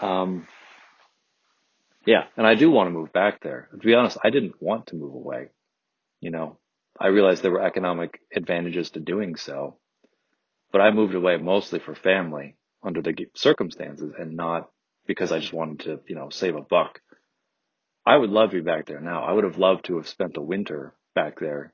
[0.00, 0.46] Um,
[2.04, 3.68] yeah, and I do want to move back there.
[3.72, 5.48] To be honest, I didn't want to move away.
[6.20, 6.58] You know,
[7.00, 9.76] I realized there were economic advantages to doing so,
[10.72, 14.70] but I moved away mostly for family under the circumstances and not
[15.06, 17.00] because I just wanted to, you know, save a buck.
[18.04, 19.22] I would love to be back there now.
[19.22, 21.72] I would have loved to have spent the winter back there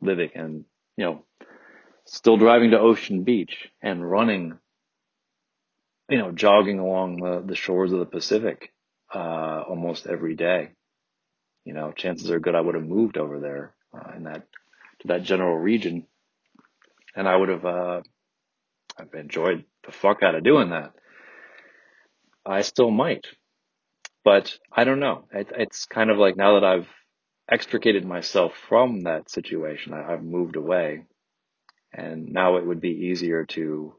[0.00, 0.64] living and,
[0.96, 1.24] you know,
[2.04, 4.58] still driving to Ocean Beach and running
[6.08, 8.72] you know, jogging along the, the shores of the Pacific
[9.14, 10.70] uh, almost every day.
[11.64, 14.46] You know, chances are good I would have moved over there uh, in that
[15.00, 16.06] to that general region,
[17.16, 18.02] and I would have uh,
[18.98, 20.92] I've enjoyed the fuck out of doing that.
[22.46, 23.26] I still might,
[24.24, 25.26] but I don't know.
[25.32, 26.88] It, it's kind of like now that I've
[27.50, 31.04] extricated myself from that situation, I, I've moved away,
[31.92, 33.94] and now it would be easier to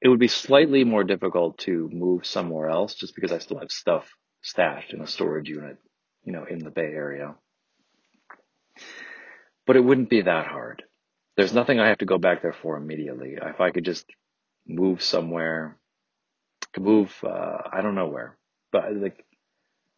[0.00, 3.72] it would be slightly more difficult to move somewhere else just because I still have
[3.72, 4.08] stuff
[4.42, 5.76] stashed in a storage unit,
[6.24, 7.34] you know, in the Bay Area.
[9.66, 10.84] But it wouldn't be that hard.
[11.38, 13.36] There's nothing I have to go back there for immediately.
[13.40, 14.04] If I could just
[14.66, 15.78] move somewhere,
[16.76, 18.36] move, uh, I don't know where,
[18.72, 19.24] but like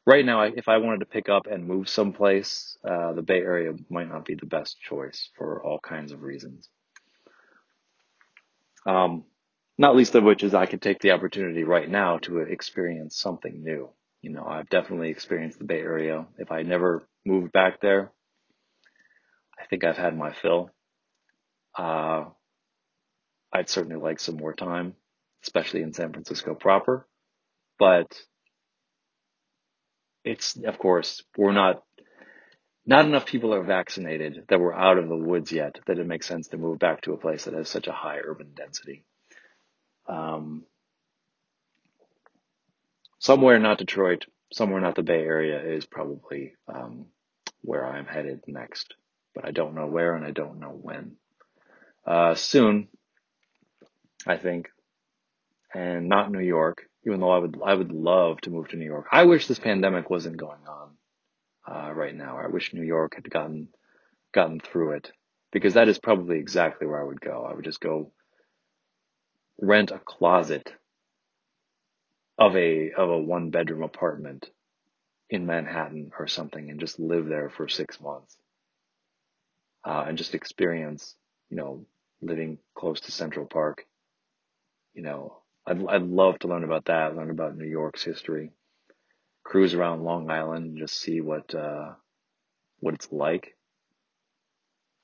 [0.06, 3.72] right now, if I wanted to pick up and move someplace, uh, the Bay Area
[3.88, 6.68] might not be the best choice for all kinds of reasons.
[8.84, 9.24] Um,
[9.78, 13.64] not least of which is I could take the opportunity right now to experience something
[13.64, 13.88] new.
[14.20, 16.26] You know, I've definitely experienced the Bay Area.
[16.36, 18.12] If I never moved back there,
[19.58, 20.70] I think I've had my fill.
[21.76, 22.24] Uh,
[23.52, 24.94] I'd certainly like some more time,
[25.42, 27.06] especially in San Francisco proper.
[27.78, 28.14] But
[30.24, 31.82] it's, of course, we're not,
[32.86, 36.26] not enough people are vaccinated that we're out of the woods yet that it makes
[36.26, 39.04] sense to move back to a place that has such a high urban density.
[40.08, 40.64] Um,
[43.18, 47.06] somewhere not Detroit, somewhere not the Bay Area is probably um,
[47.62, 48.94] where I'm headed next,
[49.34, 51.16] but I don't know where and I don't know when.
[52.10, 52.88] Uh, soon,
[54.26, 54.68] I think,
[55.72, 56.82] and not New York.
[57.06, 59.06] Even though I would, I would love to move to New York.
[59.12, 60.90] I wish this pandemic wasn't going on
[61.70, 62.36] uh, right now.
[62.36, 63.68] I wish New York had gotten
[64.34, 65.12] gotten through it
[65.52, 67.46] because that is probably exactly where I would go.
[67.48, 68.10] I would just go
[69.60, 70.72] rent a closet
[72.36, 74.50] of a of a one bedroom apartment
[75.30, 78.36] in Manhattan or something and just live there for six months
[79.84, 81.14] uh, and just experience,
[81.50, 81.86] you know,
[82.22, 83.86] living close to Central Park.
[84.94, 88.50] You know, I'd I'd love to learn about that, learn about New York's history,
[89.44, 91.94] cruise around Long Island, and just see what uh,
[92.80, 93.56] what it's like.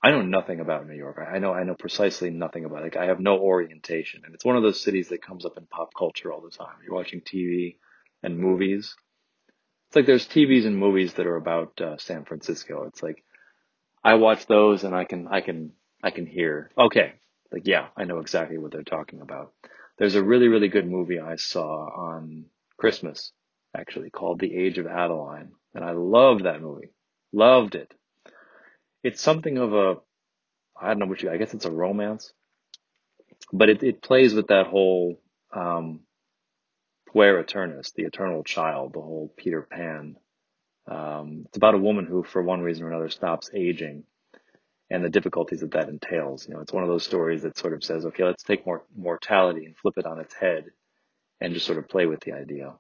[0.02, 1.18] I know nothing about New York.
[1.18, 2.84] I know I know precisely nothing about it.
[2.84, 5.66] Like I have no orientation, and it's one of those cities that comes up in
[5.66, 6.76] pop culture all the time.
[6.84, 7.76] You're watching TV
[8.22, 8.94] and movies.
[9.88, 12.84] It's like there's TVs and movies that are about uh, San Francisco.
[12.84, 13.24] It's like
[14.02, 15.72] I watch those and I can I can
[16.06, 16.70] I can hear.
[16.78, 17.14] Okay,
[17.52, 19.52] like yeah, I know exactly what they're talking about.
[19.98, 22.46] There's a really really good movie I saw on
[22.78, 23.32] Christmas
[23.76, 25.52] actually called The Age of Adaline.
[25.74, 26.92] and I loved that movie.
[27.32, 27.92] Loved it
[29.06, 29.94] it's something of a
[30.80, 32.32] I don't know what you I guess it's a romance,
[33.52, 35.20] but it it plays with that whole
[35.54, 36.00] um,
[37.08, 40.16] puer aeternus, the eternal child, the whole Peter Pan.
[40.88, 44.04] Um, it's about a woman who, for one reason or another, stops aging,
[44.90, 46.46] and the difficulties that that entails.
[46.46, 48.84] You know, it's one of those stories that sort of says, okay, let's take more
[48.96, 50.66] mortality and flip it on its head,
[51.40, 52.74] and just sort of play with the idea.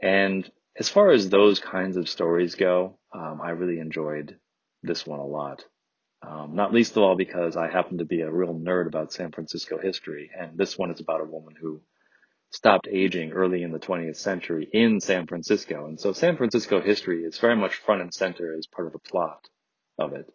[0.00, 4.36] And as far as those kinds of stories go, um, I really enjoyed
[4.82, 5.64] this one a lot.
[6.22, 9.32] Um, not least of all because I happen to be a real nerd about San
[9.32, 11.80] Francisco history, and this one is about a woman who
[12.50, 15.86] stopped aging early in the 20th century in San Francisco.
[15.86, 18.98] And so San Francisco history is very much front and center as part of the
[18.98, 19.48] plot
[19.98, 20.26] of it.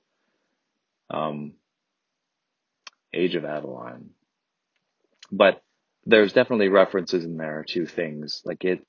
[1.09, 1.53] Um,
[3.13, 4.09] Age of Adaline.
[5.31, 5.63] But
[6.05, 8.85] there's definitely references in there to things like it,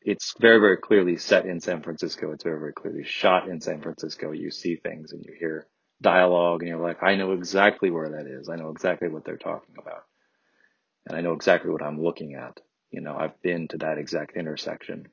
[0.00, 2.32] it's very, very clearly set in San Francisco.
[2.32, 4.32] It's very, very clearly shot in San Francisco.
[4.32, 5.66] You see things and you hear
[6.00, 8.48] dialogue and you're like, I know exactly where that is.
[8.48, 10.04] I know exactly what they're talking about.
[11.06, 12.60] And I know exactly what I'm looking at.
[12.90, 15.08] You know, I've been to that exact intersection.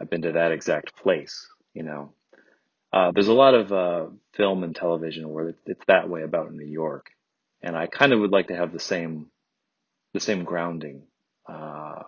[0.00, 2.14] I've been to that exact place, you know.
[2.92, 6.66] Uh, there's a lot of uh, film and television where it's that way about New
[6.66, 7.10] York,
[7.62, 9.30] and I kind of would like to have the same,
[10.12, 11.04] the same grounding,
[11.48, 12.02] uh,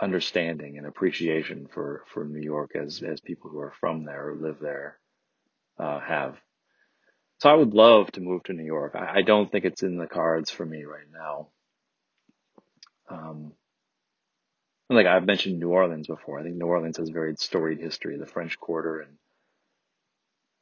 [0.00, 4.34] understanding and appreciation for for New York as as people who are from there or
[4.34, 4.98] live there
[5.78, 6.36] uh, have.
[7.40, 8.96] So I would love to move to New York.
[8.96, 11.48] I, I don't think it's in the cards for me right now.
[13.08, 13.52] Um,
[14.90, 16.40] like I've mentioned New Orleans before.
[16.40, 19.16] I think New Orleans has a very storied history, the French Quarter and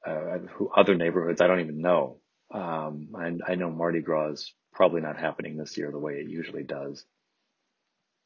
[0.06, 0.38] uh,
[0.76, 2.18] other neighborhoods I don't even know.
[2.52, 6.30] Um, I, I know Mardi Gras is probably not happening this year the way it
[6.30, 7.04] usually does,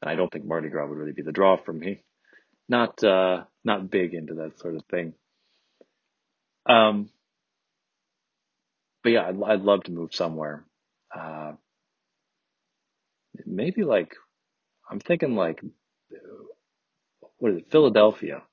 [0.01, 2.03] and I don't think Mardi Gras would really be the draw for me.
[2.69, 5.13] Not uh, not big into that sort of thing.
[6.67, 7.09] Um,
[9.03, 10.63] but yeah, I'd, I'd love to move somewhere.
[11.13, 11.53] Uh,
[13.45, 14.15] maybe like
[14.89, 15.61] I'm thinking like
[17.39, 18.43] what is it, Philadelphia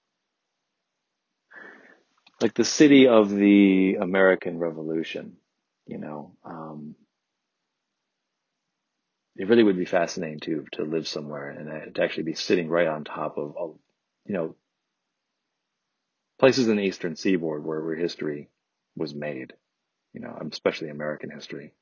[2.41, 5.37] like the city of the American Revolution,
[5.87, 6.33] you know.
[6.45, 6.95] Um,
[9.37, 12.89] it really would be fascinating to to live somewhere and to actually be sitting right
[12.89, 13.79] on top of, of
[14.27, 14.57] you know,
[16.39, 18.49] places in the Eastern Seaboard where, where history
[18.97, 19.53] was made,
[20.13, 21.73] you know, especially American history.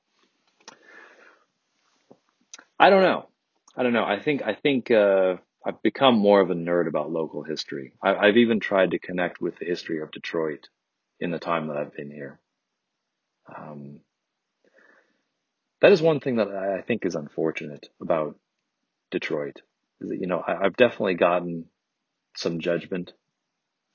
[2.79, 3.29] I don't know.
[3.75, 4.05] I don't know.
[4.05, 5.37] I think I think uh,
[5.67, 7.93] I've become more of a nerd about local history.
[8.01, 10.69] I, have even tried to connect with the history of Detroit
[11.19, 12.39] in the time that I've been here.
[13.53, 13.99] Um,
[15.81, 18.39] that is one thing that I think is unfortunate about
[19.11, 19.61] Detroit.
[20.01, 21.65] Is that, you know, I, I've definitely gotten
[22.37, 23.13] some judgment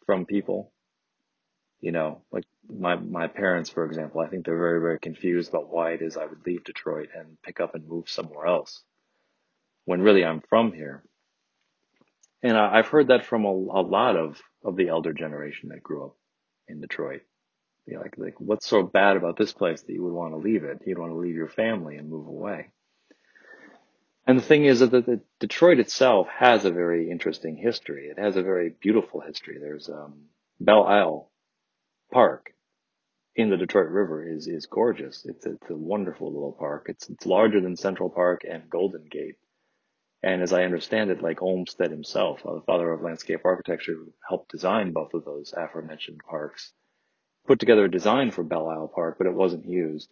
[0.06, 0.74] from people.
[1.80, 5.72] You know, like my my parents, for example, I think they're very very confused about
[5.72, 8.84] why it is I would leave Detroit and pick up and move somewhere else,
[9.86, 11.04] when really I'm from here.
[12.44, 16.06] And I've heard that from a, a lot of, of the elder generation that grew
[16.06, 16.16] up
[16.68, 17.22] in Detroit.
[17.86, 20.38] You know, like, like, what's so bad about this place that you would want to
[20.38, 20.82] leave it?
[20.86, 22.70] You'd want to leave your family and move away.
[24.28, 28.06] And the thing is that the, the Detroit itself has a very interesting history.
[28.06, 29.58] It has a very beautiful history.
[29.60, 30.26] There's um,
[30.60, 31.32] Belle Isle
[32.12, 32.54] Park
[33.36, 35.26] in the Detroit River is is gorgeous.
[35.26, 36.88] It's it's a wonderful little park.
[36.90, 39.36] It's it's larger than Central Park and Golden Gate.
[40.24, 44.52] And as I understand it, like Olmsted himself, the father of landscape architecture, who helped
[44.52, 46.74] design both of those aforementioned parks,
[47.48, 50.10] put together a design for Belle Isle Park, but it wasn't used.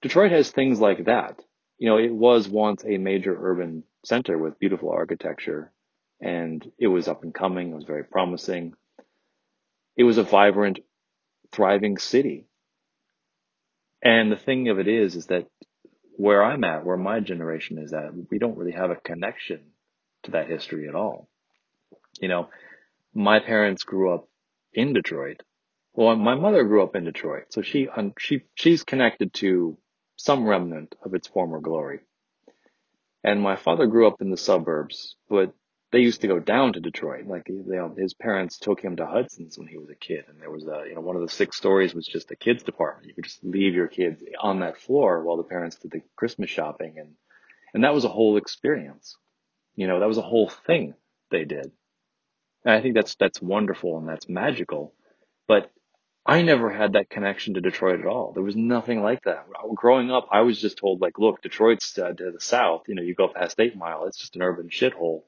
[0.00, 1.38] Detroit has things like that.
[1.78, 5.70] You know, it was once a major urban center with beautiful architecture,
[6.20, 7.72] and it was up and coming.
[7.72, 8.74] It was very promising.
[9.96, 10.78] It was a vibrant,
[11.52, 12.46] thriving city.
[14.02, 15.46] And the thing of it is, is that
[16.18, 19.60] where I'm at, where my generation is at, we don't really have a connection
[20.24, 21.28] to that history at all.
[22.20, 22.48] You know,
[23.14, 24.28] my parents grew up
[24.74, 25.42] in Detroit.
[25.94, 27.88] Well, my mother grew up in Detroit, so she
[28.18, 29.78] she she's connected to
[30.16, 32.00] some remnant of its former glory.
[33.22, 35.54] And my father grew up in the suburbs, but
[35.90, 37.26] they used to go down to Detroit.
[37.26, 40.40] Like you know, his parents took him to Hudson's when he was a kid, and
[40.40, 43.08] there was a you know one of the six stories was just the kids department.
[43.08, 46.50] You could just leave your kids on that floor while the parents did the Christmas
[46.50, 47.14] shopping, and
[47.72, 49.16] and that was a whole experience.
[49.76, 50.94] You know, that was a whole thing
[51.30, 51.70] they did.
[52.64, 54.92] And I think that's that's wonderful and that's magical.
[55.46, 55.70] But
[56.26, 58.32] I never had that connection to Detroit at all.
[58.32, 59.46] There was nothing like that.
[59.74, 62.82] Growing up, I was just told like, look, Detroit's uh, to the south.
[62.88, 65.22] You know, you go past Eight Mile, it's just an urban shithole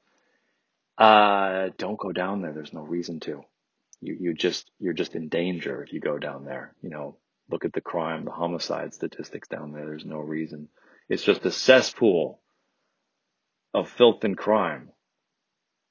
[1.01, 2.53] uh, don't go down there.
[2.53, 3.43] There's no reason to.
[4.01, 6.75] You, you just, you're just in danger if you go down there.
[6.83, 7.17] You know,
[7.49, 9.85] look at the crime, the homicide statistics down there.
[9.85, 10.69] There's no reason.
[11.09, 12.39] It's just a cesspool
[13.73, 14.89] of filth and crime.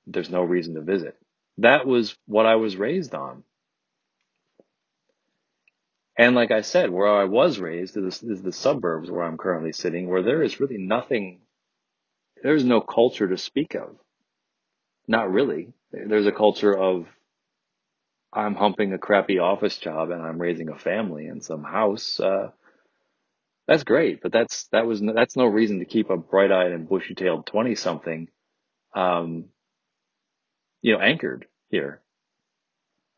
[0.07, 1.17] There's no reason to visit.
[1.59, 3.43] That was what I was raised on.
[6.17, 9.73] And like I said, where I was raised is, is the suburbs where I'm currently
[9.73, 11.41] sitting, where there is really nothing,
[12.43, 13.97] there's no culture to speak of.
[15.09, 15.73] Not really.
[15.93, 17.07] There's a culture of
[18.33, 22.21] I'm humping a crappy office job and I'm raising a family in some house.
[22.21, 22.51] Uh,
[23.67, 27.47] that's great, but that's that was that's no reason to keep a bright-eyed and bushy-tailed
[27.47, 28.29] twenty-something,
[28.95, 29.47] um,
[30.83, 32.01] you know, anchored here.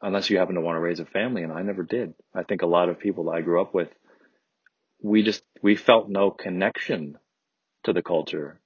[0.03, 2.15] Unless you happen to want to raise a family, and I never did.
[2.35, 3.89] I think a lot of people that I grew up with,
[5.03, 7.19] we just we felt no connection
[7.85, 8.61] to the culture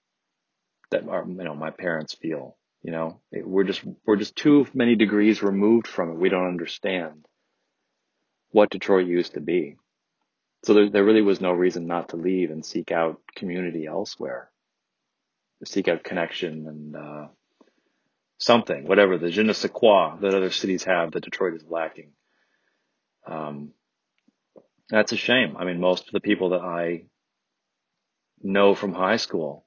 [0.90, 2.56] that our you know my parents feel
[2.86, 6.18] You know, it, we're just we're just too many degrees removed from it.
[6.18, 7.26] We don't understand
[8.52, 9.74] what Detroit used to be.
[10.64, 14.52] So there, there really was no reason not to leave and seek out community elsewhere,
[15.64, 17.26] seek out connection and uh,
[18.38, 22.12] something, whatever the je ne sais quoi that other cities have that Detroit is lacking.
[23.26, 23.72] Um,
[24.90, 25.56] that's a shame.
[25.56, 27.06] I mean, most of the people that I
[28.40, 29.65] know from high school,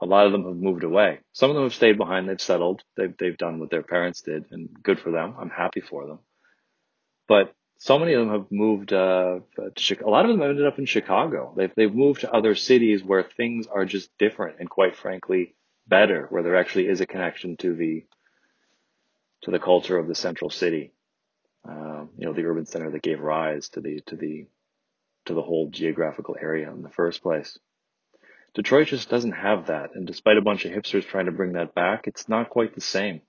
[0.00, 1.20] a lot of them have moved away.
[1.32, 2.28] Some of them have stayed behind.
[2.28, 2.82] They've settled.
[2.96, 5.34] They've they've done what their parents did, and good for them.
[5.38, 6.18] I'm happy for them.
[7.26, 9.40] But so many of them have moved uh,
[9.74, 10.04] to.
[10.04, 11.52] A lot of them have ended up in Chicago.
[11.56, 15.54] They've they've moved to other cities where things are just different and quite frankly
[15.86, 18.04] better, where there actually is a connection to the
[19.42, 20.92] to the culture of the central city.
[21.68, 24.46] Uh, you know, the urban center that gave rise to the to the
[25.26, 27.58] to the whole geographical area in the first place.
[28.54, 31.74] Detroit just doesn't have that, and despite a bunch of hipsters trying to bring that
[31.74, 33.20] back, it's not quite the same.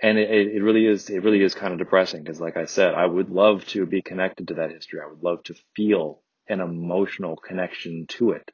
[0.00, 2.94] And it, it really is it really is kind of depressing because, like I said,
[2.94, 5.00] I would love to be connected to that history.
[5.00, 8.50] I would love to feel an emotional connection to it.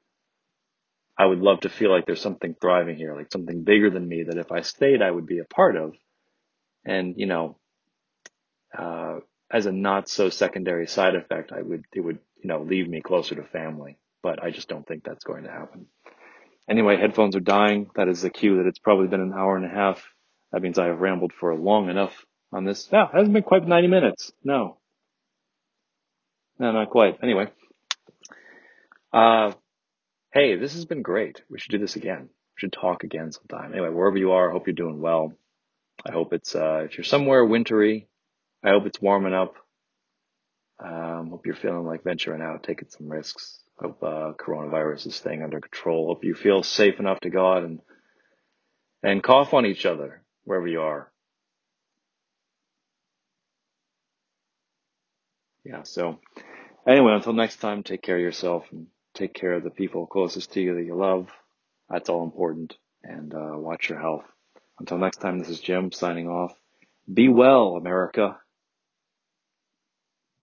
[1.16, 4.24] I would love to feel like there's something thriving here, like something bigger than me
[4.24, 5.94] that if I stayed, I would be a part of.
[6.84, 7.58] And, you know,
[8.76, 9.20] uh,
[9.50, 13.00] as a not so secondary side effect, I would, it would, you know, leave me
[13.00, 15.86] closer to family, but I just don't think that's going to happen.
[16.68, 17.90] Anyway, headphones are dying.
[17.94, 20.02] That is the cue that it's probably been an hour and a half.
[20.52, 22.12] That means I have rambled for long enough
[22.52, 22.90] on this.
[22.92, 24.32] No, it hasn't been quite 90 minutes.
[24.44, 24.78] No.
[26.58, 27.18] No, not quite.
[27.22, 27.46] Anyway.
[29.12, 29.52] Uh,
[30.32, 31.42] hey, this has been great.
[31.48, 32.22] We should do this again.
[32.22, 33.72] We should talk again sometime.
[33.72, 35.32] Anyway, wherever you are, I hope you're doing well.
[36.06, 38.08] I hope it's, uh, if you're somewhere wintry,
[38.62, 39.54] I hope it's warming up.
[40.80, 43.60] Um, hope you're feeling like venturing out, taking some risks.
[43.80, 46.08] Hope, uh, coronavirus is staying under control.
[46.08, 47.80] Hope you feel safe enough to go out and,
[49.02, 51.10] and cough on each other wherever you are.
[55.64, 55.82] Yeah.
[55.84, 56.18] So
[56.86, 60.52] anyway, until next time, take care of yourself and take care of the people closest
[60.52, 61.28] to you that you love.
[61.88, 62.74] That's all important
[63.04, 64.24] and, uh, watch your health.
[64.80, 66.52] Until next time, this is Jim signing off.
[67.12, 68.38] Be well, America.